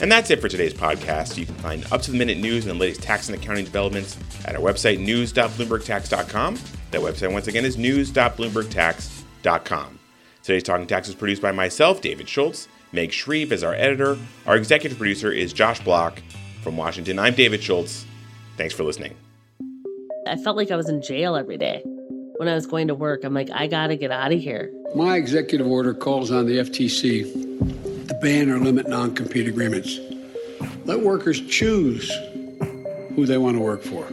And 0.00 0.10
that's 0.10 0.30
it 0.30 0.40
for 0.40 0.48
today's 0.48 0.74
podcast. 0.74 1.36
You 1.36 1.46
can 1.46 1.54
find 1.56 1.86
up 1.92 2.00
to 2.02 2.10
the 2.10 2.16
minute 2.16 2.38
news 2.38 2.66
and 2.66 2.74
the 2.74 2.80
latest 2.80 3.02
tax 3.02 3.28
and 3.28 3.36
accounting 3.36 3.66
developments 3.66 4.16
at 4.46 4.56
our 4.56 4.62
website, 4.62 4.98
news.bloombergtax.com. 4.98 6.58
That 6.90 7.00
website, 7.02 7.32
once 7.32 7.46
again, 7.46 7.64
is 7.64 7.76
news.bloombergtax.com. 7.76 9.98
Today's 10.42 10.62
Talking 10.62 10.86
Tax 10.86 11.08
is 11.08 11.14
produced 11.14 11.42
by 11.42 11.52
myself, 11.52 12.00
David 12.00 12.28
Schultz. 12.28 12.66
Meg 12.92 13.12
Shreve 13.12 13.52
is 13.52 13.62
our 13.62 13.74
editor. 13.74 14.18
Our 14.46 14.56
executive 14.56 14.98
producer 14.98 15.30
is 15.30 15.52
Josh 15.52 15.84
Block. 15.84 16.22
From 16.62 16.76
Washington, 16.76 17.18
I'm 17.18 17.34
David 17.34 17.62
Schultz. 17.62 18.04
Thanks 18.60 18.74
for 18.74 18.84
listening. 18.84 19.16
I 20.26 20.36
felt 20.36 20.54
like 20.54 20.70
I 20.70 20.76
was 20.76 20.86
in 20.86 21.00
jail 21.00 21.34
every 21.34 21.56
day 21.56 21.80
when 22.36 22.46
I 22.46 22.52
was 22.52 22.66
going 22.66 22.88
to 22.88 22.94
work. 22.94 23.24
I'm 23.24 23.32
like, 23.32 23.48
I 23.50 23.66
got 23.66 23.86
to 23.86 23.96
get 23.96 24.10
out 24.10 24.34
of 24.34 24.38
here. 24.38 24.70
My 24.94 25.16
executive 25.16 25.66
order 25.66 25.94
calls 25.94 26.30
on 26.30 26.44
the 26.44 26.58
FTC 26.58 28.08
to 28.08 28.14
ban 28.16 28.50
or 28.50 28.58
limit 28.58 28.86
non 28.86 29.14
compete 29.14 29.48
agreements. 29.48 29.98
Let 30.84 31.00
workers 31.00 31.40
choose 31.40 32.12
who 33.16 33.24
they 33.24 33.38
want 33.38 33.56
to 33.56 33.62
work 33.62 33.80
for. 33.80 34.06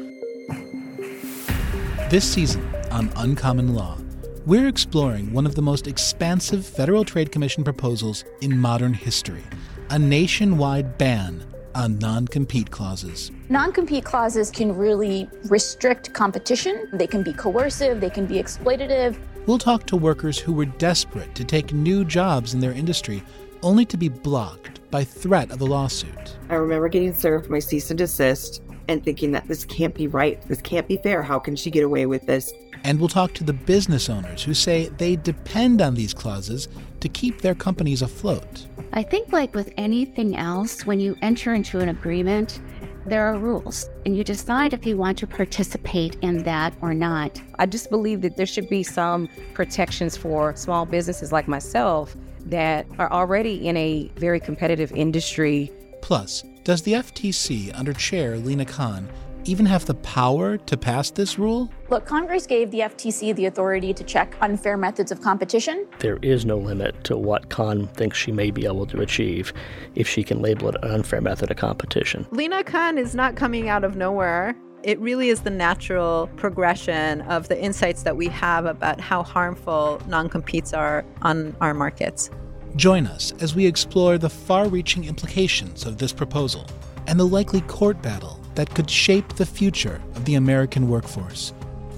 This 2.09 2.23
season 2.23 2.65
on 2.89 3.11
Uncommon 3.17 3.75
Law, 3.75 3.97
we're 4.45 4.69
exploring 4.69 5.33
one 5.33 5.45
of 5.45 5.55
the 5.55 5.61
most 5.61 5.87
expansive 5.87 6.65
Federal 6.65 7.03
Trade 7.03 7.33
Commission 7.33 7.65
proposals 7.65 8.23
in 8.39 8.57
modern 8.57 8.93
history 8.93 9.43
a 9.89 9.99
nationwide 9.99 10.97
ban 10.97 11.43
on 11.77 11.97
non 11.99 12.27
compete 12.27 12.71
clauses. 12.71 13.31
Non 13.49 13.71
compete 13.71 14.03
clauses 14.03 14.49
can 14.49 14.75
really 14.75 15.29
restrict 15.49 16.11
competition, 16.13 16.89
they 16.91 17.07
can 17.07 17.23
be 17.23 17.31
coercive, 17.31 18.01
they 18.01 18.09
can 18.09 18.25
be 18.25 18.35
exploitative. 18.35 19.15
We'll 19.45 19.59
talk 19.59 19.85
to 19.87 19.95
workers 19.95 20.37
who 20.37 20.51
were 20.51 20.65
desperate 20.65 21.33
to 21.35 21.45
take 21.45 21.71
new 21.71 22.03
jobs 22.03 22.53
in 22.53 22.59
their 22.59 22.73
industry 22.73 23.23
only 23.61 23.85
to 23.85 23.97
be 23.97 24.09
blocked 24.09 24.81
by 24.91 25.03
threat 25.03 25.51
of 25.51 25.61
a 25.61 25.65
lawsuit. 25.65 26.35
I 26.49 26.55
remember 26.55 26.89
getting 26.89 27.13
served 27.13 27.49
my 27.49 27.59
cease 27.59 27.89
and 27.91 27.97
desist 27.97 28.61
and 28.87 29.03
thinking 29.03 29.31
that 29.31 29.47
this 29.47 29.65
can't 29.65 29.93
be 29.93 30.07
right. 30.07 30.41
This 30.47 30.61
can't 30.61 30.87
be 30.87 30.97
fair. 30.97 31.21
How 31.21 31.39
can 31.39 31.55
she 31.55 31.69
get 31.69 31.83
away 31.83 32.05
with 32.05 32.25
this? 32.25 32.51
And 32.83 32.99
we'll 32.99 33.09
talk 33.09 33.33
to 33.33 33.43
the 33.43 33.53
business 33.53 34.09
owners 34.09 34.43
who 34.43 34.53
say 34.53 34.89
they 34.97 35.15
depend 35.15 35.81
on 35.81 35.95
these 35.95 36.13
clauses 36.13 36.67
to 37.07 37.19
keep 37.19 37.41
their 37.41 37.55
companies 37.55 38.01
afloat. 38.01 38.67
I 38.93 39.03
think, 39.03 39.31
like 39.31 39.55
with 39.55 39.73
anything 39.77 40.35
else, 40.35 40.85
when 40.85 40.99
you 40.99 41.15
enter 41.21 41.53
into 41.53 41.79
an 41.79 41.89
agreement, 41.89 42.61
there 43.05 43.25
are 43.25 43.37
rules, 43.37 43.89
and 44.05 44.17
you 44.17 44.23
decide 44.23 44.73
if 44.73 44.85
you 44.85 44.97
want 44.97 45.17
to 45.19 45.27
participate 45.27 46.17
in 46.21 46.43
that 46.43 46.73
or 46.81 46.93
not. 46.93 47.41
I 47.57 47.65
just 47.65 47.89
believe 47.89 48.21
that 48.21 48.35
there 48.35 48.45
should 48.45 48.69
be 48.69 48.83
some 48.83 49.29
protections 49.53 50.17
for 50.17 50.55
small 50.55 50.85
businesses 50.85 51.31
like 51.31 51.47
myself 51.47 52.15
that 52.47 52.85
are 52.99 53.11
already 53.11 53.67
in 53.67 53.77
a 53.77 54.11
very 54.17 54.39
competitive 54.39 54.91
industry. 54.91 55.71
Plus, 56.01 56.43
does 56.65 56.81
the 56.81 56.93
FTC 56.93 57.71
under 57.77 57.93
Chair 57.93 58.37
Lina 58.37 58.65
Khan 58.65 59.07
even 59.45 59.65
have 59.65 59.85
the 59.85 59.95
power 59.95 60.57
to 60.57 60.75
pass 60.75 61.09
this 61.09 61.39
rule? 61.39 61.71
Look, 61.89 62.05
Congress 62.05 62.45
gave 62.45 62.71
the 62.71 62.79
FTC 62.79 63.33
the 63.33 63.45
authority 63.45 63.93
to 63.93 64.03
check 64.03 64.35
unfair 64.41 64.75
methods 64.75 65.09
of 65.09 65.21
competition. 65.21 65.87
There 65.99 66.19
is 66.21 66.45
no 66.45 66.57
limit 66.57 67.01
to 67.05 67.15
what 67.15 67.49
Khan 67.49 67.87
thinks 67.87 68.17
she 68.17 68.33
may 68.33 68.51
be 68.51 68.65
able 68.65 68.85
to 68.87 68.99
achieve 68.99 69.53
if 69.95 70.05
she 70.05 70.21
can 70.21 70.41
label 70.41 70.67
it 70.67 70.75
an 70.83 70.91
unfair 70.91 71.21
method 71.21 71.49
of 71.49 71.55
competition. 71.55 72.27
Lina 72.31 72.61
Khan 72.65 72.97
is 72.97 73.15
not 73.15 73.37
coming 73.37 73.69
out 73.69 73.85
of 73.85 73.95
nowhere. 73.95 74.53
It 74.83 74.99
really 74.99 75.29
is 75.29 75.41
the 75.41 75.49
natural 75.49 76.29
progression 76.35 77.21
of 77.21 77.47
the 77.47 77.57
insights 77.57 78.03
that 78.03 78.17
we 78.17 78.27
have 78.27 78.65
about 78.65 78.99
how 78.99 79.23
harmful 79.23 80.01
non 80.07 80.27
competes 80.27 80.73
are 80.73 81.05
on 81.21 81.55
our 81.61 81.73
markets. 81.73 82.29
Join 82.75 83.07
us 83.07 83.31
as 83.39 83.55
we 83.55 83.65
explore 83.65 84.17
the 84.17 84.29
far 84.29 84.67
reaching 84.67 85.05
implications 85.05 85.85
of 85.85 85.99
this 85.99 86.11
proposal 86.11 86.67
and 87.07 87.17
the 87.17 87.25
likely 87.25 87.61
court 87.61 88.01
battle 88.01 88.41
that 88.55 88.73
could 88.75 88.89
shape 88.89 89.35
the 89.35 89.45
future 89.45 90.01
of 90.15 90.25
the 90.25 90.35
American 90.35 90.89
workforce. 90.89 91.53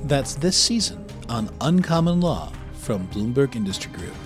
That's 0.09 0.33
this 0.33 0.57
season 0.57 1.05
on 1.29 1.51
Uncommon 1.61 2.19
Law 2.19 2.51
from 2.73 3.07
Bloomberg 3.09 3.55
Industry 3.55 3.91
Group. 3.91 4.18